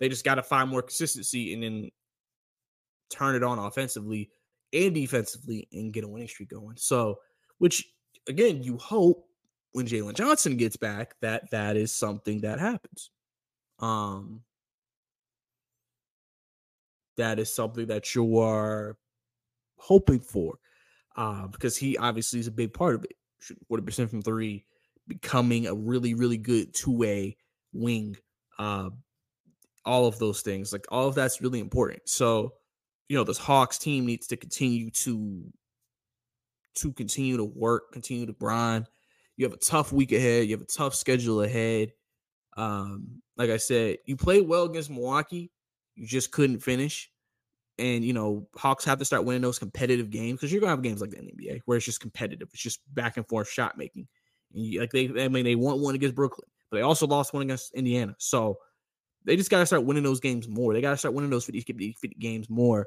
They 0.00 0.08
just 0.08 0.24
got 0.24 0.36
to 0.36 0.42
find 0.42 0.68
more 0.68 0.82
consistency 0.82 1.54
and 1.54 1.62
then 1.62 1.90
turn 3.10 3.34
it 3.34 3.42
on 3.42 3.58
offensively 3.58 4.30
and 4.72 4.94
defensively 4.94 5.68
and 5.72 5.92
get 5.92 6.04
a 6.04 6.08
winning 6.08 6.28
streak 6.28 6.50
going. 6.50 6.76
So, 6.76 7.18
which 7.58 7.84
again, 8.28 8.62
you 8.62 8.76
hope 8.78 9.26
when 9.72 9.86
Jalen 9.86 10.14
Johnson 10.14 10.56
gets 10.56 10.76
back 10.76 11.14
that 11.20 11.50
that 11.50 11.76
is 11.76 11.92
something 11.92 12.40
that 12.42 12.60
happens. 12.60 13.10
Um, 13.78 14.42
that 17.16 17.38
is 17.38 17.52
something 17.52 17.86
that 17.86 18.14
you 18.14 18.38
are 18.38 18.96
hoping 19.76 20.20
for 20.20 20.58
uh, 21.16 21.46
because 21.48 21.76
he 21.76 21.96
obviously 21.98 22.40
is 22.40 22.46
a 22.46 22.52
big 22.52 22.72
part 22.72 22.94
of 22.94 23.04
it. 23.04 23.12
40% 23.70 24.10
from 24.10 24.22
three, 24.22 24.64
becoming 25.06 25.66
a 25.66 25.74
really, 25.74 26.14
really 26.14 26.38
good 26.38 26.74
two 26.74 26.96
way 26.96 27.36
wing. 27.72 28.16
Uh, 28.58 28.90
all 29.84 30.06
of 30.06 30.18
those 30.18 30.42
things. 30.42 30.72
Like 30.72 30.86
all 30.90 31.08
of 31.08 31.14
that's 31.14 31.40
really 31.40 31.60
important. 31.60 32.08
So, 32.08 32.54
you 33.08 33.16
know, 33.16 33.24
this 33.24 33.38
Hawks 33.38 33.78
team 33.78 34.06
needs 34.06 34.26
to 34.28 34.36
continue 34.36 34.90
to 34.90 35.44
to 36.76 36.92
continue 36.92 37.36
to 37.36 37.44
work, 37.44 37.92
continue 37.92 38.26
to 38.26 38.32
grind. 38.32 38.86
You 39.36 39.46
have 39.46 39.54
a 39.54 39.58
tough 39.58 39.92
week 39.92 40.12
ahead. 40.12 40.46
You 40.46 40.56
have 40.56 40.62
a 40.62 40.66
tough 40.66 40.94
schedule 40.94 41.42
ahead. 41.42 41.92
Um, 42.56 43.22
like 43.36 43.50
I 43.50 43.56
said, 43.56 43.98
you 44.04 44.16
played 44.16 44.46
well 44.46 44.64
against 44.64 44.90
Milwaukee. 44.90 45.50
You 45.94 46.06
just 46.06 46.30
couldn't 46.30 46.60
finish. 46.60 47.10
And 47.78 48.04
you 48.04 48.12
know, 48.12 48.48
Hawks 48.56 48.84
have 48.84 48.98
to 48.98 49.04
start 49.04 49.24
winning 49.24 49.42
those 49.42 49.58
competitive 49.58 50.10
games 50.10 50.38
because 50.38 50.52
you're 50.52 50.60
gonna 50.60 50.70
have 50.70 50.82
games 50.82 51.00
like 51.00 51.10
the 51.10 51.18
NBA 51.18 51.60
where 51.64 51.76
it's 51.76 51.86
just 51.86 52.00
competitive. 52.00 52.48
It's 52.52 52.62
just 52.62 52.80
back 52.94 53.16
and 53.16 53.26
forth 53.26 53.48
shot 53.48 53.78
making. 53.78 54.08
And 54.52 54.64
you, 54.64 54.80
like 54.80 54.90
they, 54.90 55.08
I 55.22 55.28
mean, 55.28 55.44
they 55.44 55.54
won 55.54 55.80
one 55.80 55.94
against 55.94 56.16
Brooklyn, 56.16 56.48
but 56.70 56.78
they 56.78 56.82
also 56.82 57.06
lost 57.06 57.32
one 57.32 57.42
against 57.42 57.72
Indiana. 57.74 58.16
So 58.18 58.58
they 59.24 59.36
just 59.36 59.50
got 59.50 59.60
to 59.60 59.66
start 59.66 59.84
winning 59.84 60.02
those 60.02 60.20
games 60.20 60.48
more. 60.48 60.72
They 60.72 60.80
got 60.80 60.92
to 60.92 60.96
start 60.96 61.14
winning 61.14 61.30
those 61.30 61.44
50, 61.44 61.60
50, 61.60 61.96
50 62.00 62.16
games 62.18 62.50
more 62.50 62.86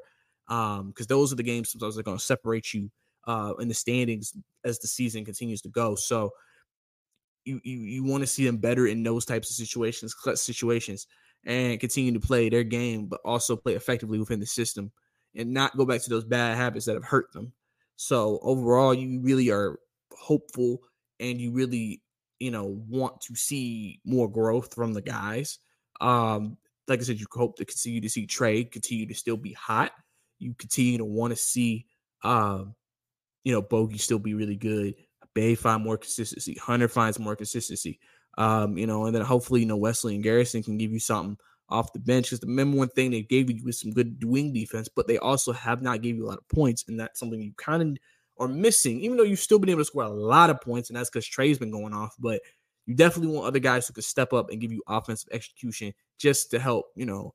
um 0.52 0.88
because 0.88 1.06
those 1.06 1.32
are 1.32 1.36
the 1.36 1.42
games 1.42 1.70
sometimes 1.70 1.96
are 1.96 2.02
going 2.02 2.18
to 2.18 2.24
separate 2.24 2.74
you 2.74 2.90
uh 3.26 3.54
in 3.58 3.68
the 3.68 3.74
standings 3.74 4.34
as 4.64 4.78
the 4.78 4.88
season 4.88 5.24
continues 5.24 5.62
to 5.62 5.68
go. 5.70 5.94
So 5.94 6.30
you 7.44 7.60
you, 7.64 7.78
you 7.78 8.04
want 8.04 8.22
to 8.22 8.26
see 8.26 8.44
them 8.44 8.58
better 8.58 8.86
in 8.86 9.02
those 9.02 9.24
types 9.24 9.50
of 9.50 9.56
situations, 9.56 10.14
clutch 10.14 10.38
situations, 10.38 11.06
and 11.44 11.80
continue 11.80 12.12
to 12.12 12.20
play 12.20 12.48
their 12.48 12.64
game, 12.64 13.06
but 13.06 13.20
also 13.24 13.56
play 13.56 13.74
effectively 13.74 14.18
within 14.18 14.40
the 14.40 14.46
system 14.46 14.92
and 15.34 15.52
not 15.52 15.76
go 15.76 15.84
back 15.84 16.02
to 16.02 16.10
those 16.10 16.24
bad 16.24 16.56
habits 16.56 16.84
that 16.86 16.94
have 16.94 17.04
hurt 17.04 17.32
them. 17.32 17.52
So 17.96 18.38
overall, 18.42 18.94
you 18.94 19.20
really 19.20 19.50
are 19.50 19.78
hopeful 20.12 20.78
and 21.20 21.40
you 21.40 21.52
really 21.52 22.02
you 22.38 22.50
know 22.50 22.82
want 22.88 23.20
to 23.22 23.34
see 23.34 24.00
more 24.04 24.28
growth 24.28 24.74
from 24.74 24.92
the 24.92 25.02
guys. 25.02 25.58
Um, 26.00 26.58
like 26.88 27.00
I 27.00 27.02
said, 27.04 27.20
you 27.20 27.26
hope 27.32 27.56
to 27.56 27.64
continue 27.64 28.00
to 28.00 28.10
see 28.10 28.26
Trae 28.26 28.70
continue 28.70 29.06
to 29.06 29.14
still 29.14 29.36
be 29.36 29.52
hot. 29.52 29.92
You 30.42 30.54
continue 30.54 30.98
to 30.98 31.04
want 31.04 31.32
to 31.32 31.36
see, 31.36 31.86
um, 32.22 32.74
you 33.44 33.52
know, 33.52 33.62
Bogey 33.62 33.98
still 33.98 34.18
be 34.18 34.34
really 34.34 34.56
good. 34.56 34.94
Bey 35.34 35.54
find 35.54 35.82
more 35.82 35.96
consistency. 35.96 36.54
Hunter 36.54 36.88
finds 36.88 37.18
more 37.18 37.36
consistency. 37.36 37.98
Um, 38.38 38.76
you 38.76 38.86
know, 38.86 39.06
and 39.06 39.14
then 39.14 39.22
hopefully, 39.22 39.60
you 39.60 39.66
know, 39.66 39.76
Wesley 39.76 40.14
and 40.14 40.24
Garrison 40.24 40.62
can 40.62 40.78
give 40.78 40.90
you 40.90 40.98
something 40.98 41.36
off 41.68 41.92
the 41.92 41.98
bench. 41.98 42.26
Because 42.26 42.40
the 42.40 42.46
number 42.46 42.76
one 42.76 42.88
thing 42.88 43.10
they 43.10 43.22
gave 43.22 43.50
you 43.50 43.64
was 43.64 43.80
some 43.80 43.92
good 43.92 44.22
wing 44.24 44.52
defense, 44.52 44.88
but 44.88 45.06
they 45.06 45.18
also 45.18 45.52
have 45.52 45.82
not 45.82 46.02
gave 46.02 46.16
you 46.16 46.26
a 46.26 46.28
lot 46.28 46.38
of 46.38 46.48
points, 46.48 46.84
and 46.88 46.98
that's 46.98 47.18
something 47.18 47.40
you 47.40 47.52
kind 47.56 47.82
of 47.82 47.96
are 48.38 48.48
missing. 48.48 49.00
Even 49.00 49.16
though 49.16 49.22
you've 49.22 49.38
still 49.38 49.58
been 49.58 49.70
able 49.70 49.80
to 49.80 49.84
score 49.84 50.04
a 50.04 50.08
lot 50.08 50.50
of 50.50 50.60
points, 50.60 50.90
and 50.90 50.96
that's 50.96 51.10
because 51.10 51.26
Trae's 51.26 51.58
been 51.58 51.70
going 51.70 51.94
off, 51.94 52.14
but 52.18 52.40
you 52.86 52.94
definitely 52.94 53.34
want 53.34 53.46
other 53.46 53.58
guys 53.58 53.86
who 53.86 53.94
could 53.94 54.04
step 54.04 54.32
up 54.32 54.50
and 54.50 54.60
give 54.60 54.72
you 54.72 54.82
offensive 54.88 55.28
execution 55.32 55.92
just 56.18 56.50
to 56.50 56.58
help, 56.58 56.86
you 56.96 57.06
know, 57.06 57.34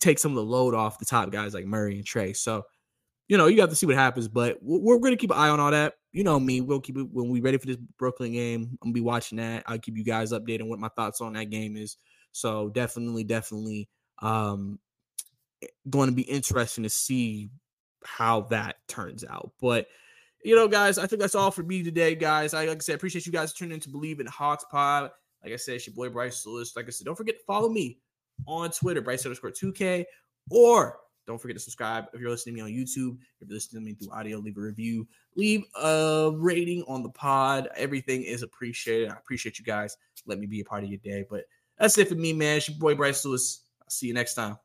take 0.00 0.18
some 0.18 0.32
of 0.32 0.36
the 0.36 0.44
load 0.44 0.74
off 0.74 0.98
the 0.98 1.04
top 1.04 1.30
guys 1.30 1.54
like 1.54 1.66
Murray 1.66 1.96
and 1.96 2.04
Trae. 2.04 2.36
So, 2.36 2.64
you 3.28 3.36
know, 3.36 3.46
you 3.46 3.60
have 3.60 3.70
to 3.70 3.76
see 3.76 3.86
what 3.86 3.94
happens, 3.94 4.28
but 4.28 4.58
we're, 4.60 4.98
going 4.98 5.12
to 5.12 5.16
keep 5.16 5.30
an 5.30 5.38
eye 5.38 5.48
on 5.48 5.60
all 5.60 5.70
that. 5.70 5.94
You 6.12 6.24
know 6.24 6.38
me, 6.38 6.60
we'll 6.60 6.80
keep 6.80 6.98
it 6.98 7.08
when 7.10 7.30
we're 7.30 7.42
ready 7.42 7.56
for 7.56 7.66
this 7.66 7.78
Brooklyn 7.98 8.32
game. 8.32 8.62
I'm 8.70 8.78
gonna 8.82 8.92
be 8.92 9.00
watching 9.00 9.38
that. 9.38 9.62
I'll 9.66 9.78
keep 9.78 9.96
you 9.96 10.04
guys 10.04 10.32
updated 10.32 10.60
on 10.60 10.68
what 10.68 10.78
my 10.78 10.90
thoughts 10.90 11.22
on 11.22 11.32
that 11.32 11.46
game 11.46 11.74
is. 11.74 11.96
So 12.32 12.68
definitely, 12.68 13.24
definitely, 13.24 13.88
um, 14.20 14.78
going 15.88 16.10
to 16.10 16.14
be 16.14 16.22
interesting 16.22 16.84
to 16.84 16.90
see 16.90 17.50
how 18.04 18.42
that 18.42 18.76
turns 18.88 19.24
out. 19.24 19.52
But 19.58 19.86
you 20.44 20.54
know, 20.54 20.68
guys, 20.68 20.98
I 20.98 21.06
think 21.06 21.20
that's 21.20 21.34
all 21.34 21.50
for 21.50 21.62
me 21.62 21.82
today, 21.82 22.14
guys. 22.14 22.52
I 22.52 22.66
like 22.66 22.78
I 22.78 22.80
said, 22.80 22.96
appreciate 22.96 23.24
you 23.24 23.32
guys 23.32 23.54
tuning 23.54 23.74
in 23.74 23.80
to 23.80 23.88
Believe 23.88 24.20
in 24.20 24.26
Hawks 24.26 24.66
Pod. 24.70 25.10
Like 25.42 25.52
I 25.52 25.56
said, 25.56 25.76
it's 25.76 25.86
your 25.86 25.94
boy 25.94 26.10
Bryce 26.10 26.44
Lewis. 26.44 26.76
Like 26.76 26.86
I 26.86 26.90
said, 26.90 27.06
don't 27.06 27.16
forget 27.16 27.36
to 27.36 27.44
follow 27.46 27.68
me 27.68 27.98
on 28.46 28.70
Twitter, 28.70 29.00
Bryce 29.00 29.24
underscore 29.24 29.50
2K, 29.50 30.04
or 30.50 30.98
don't 31.26 31.40
forget 31.40 31.56
to 31.56 31.62
subscribe 31.62 32.06
if 32.12 32.20
you're 32.20 32.30
listening 32.30 32.56
to 32.56 32.62
me 32.62 32.70
on 32.70 32.76
YouTube. 32.76 33.16
If 33.40 33.48
you're 33.48 33.54
listening 33.54 33.82
to 33.82 33.86
me 33.86 33.94
through 33.94 34.12
audio, 34.12 34.38
leave 34.38 34.56
a 34.56 34.60
review, 34.60 35.06
leave 35.36 35.62
a 35.80 36.32
rating 36.34 36.82
on 36.88 37.02
the 37.02 37.10
pod. 37.10 37.68
Everything 37.76 38.22
is 38.22 38.42
appreciated. 38.42 39.10
I 39.10 39.14
appreciate 39.14 39.58
you 39.58 39.64
guys. 39.64 39.96
Let 40.26 40.38
me 40.38 40.46
be 40.46 40.60
a 40.60 40.64
part 40.64 40.82
of 40.82 40.90
your 40.90 40.98
day. 40.98 41.24
But 41.28 41.44
that's 41.78 41.96
it 41.98 42.08
for 42.08 42.16
me, 42.16 42.32
man. 42.32 42.56
It's 42.56 42.68
your 42.68 42.78
boy 42.78 42.94
Bryce 42.94 43.24
Lewis. 43.24 43.62
I'll 43.80 43.90
see 43.90 44.08
you 44.08 44.14
next 44.14 44.34
time. 44.34 44.56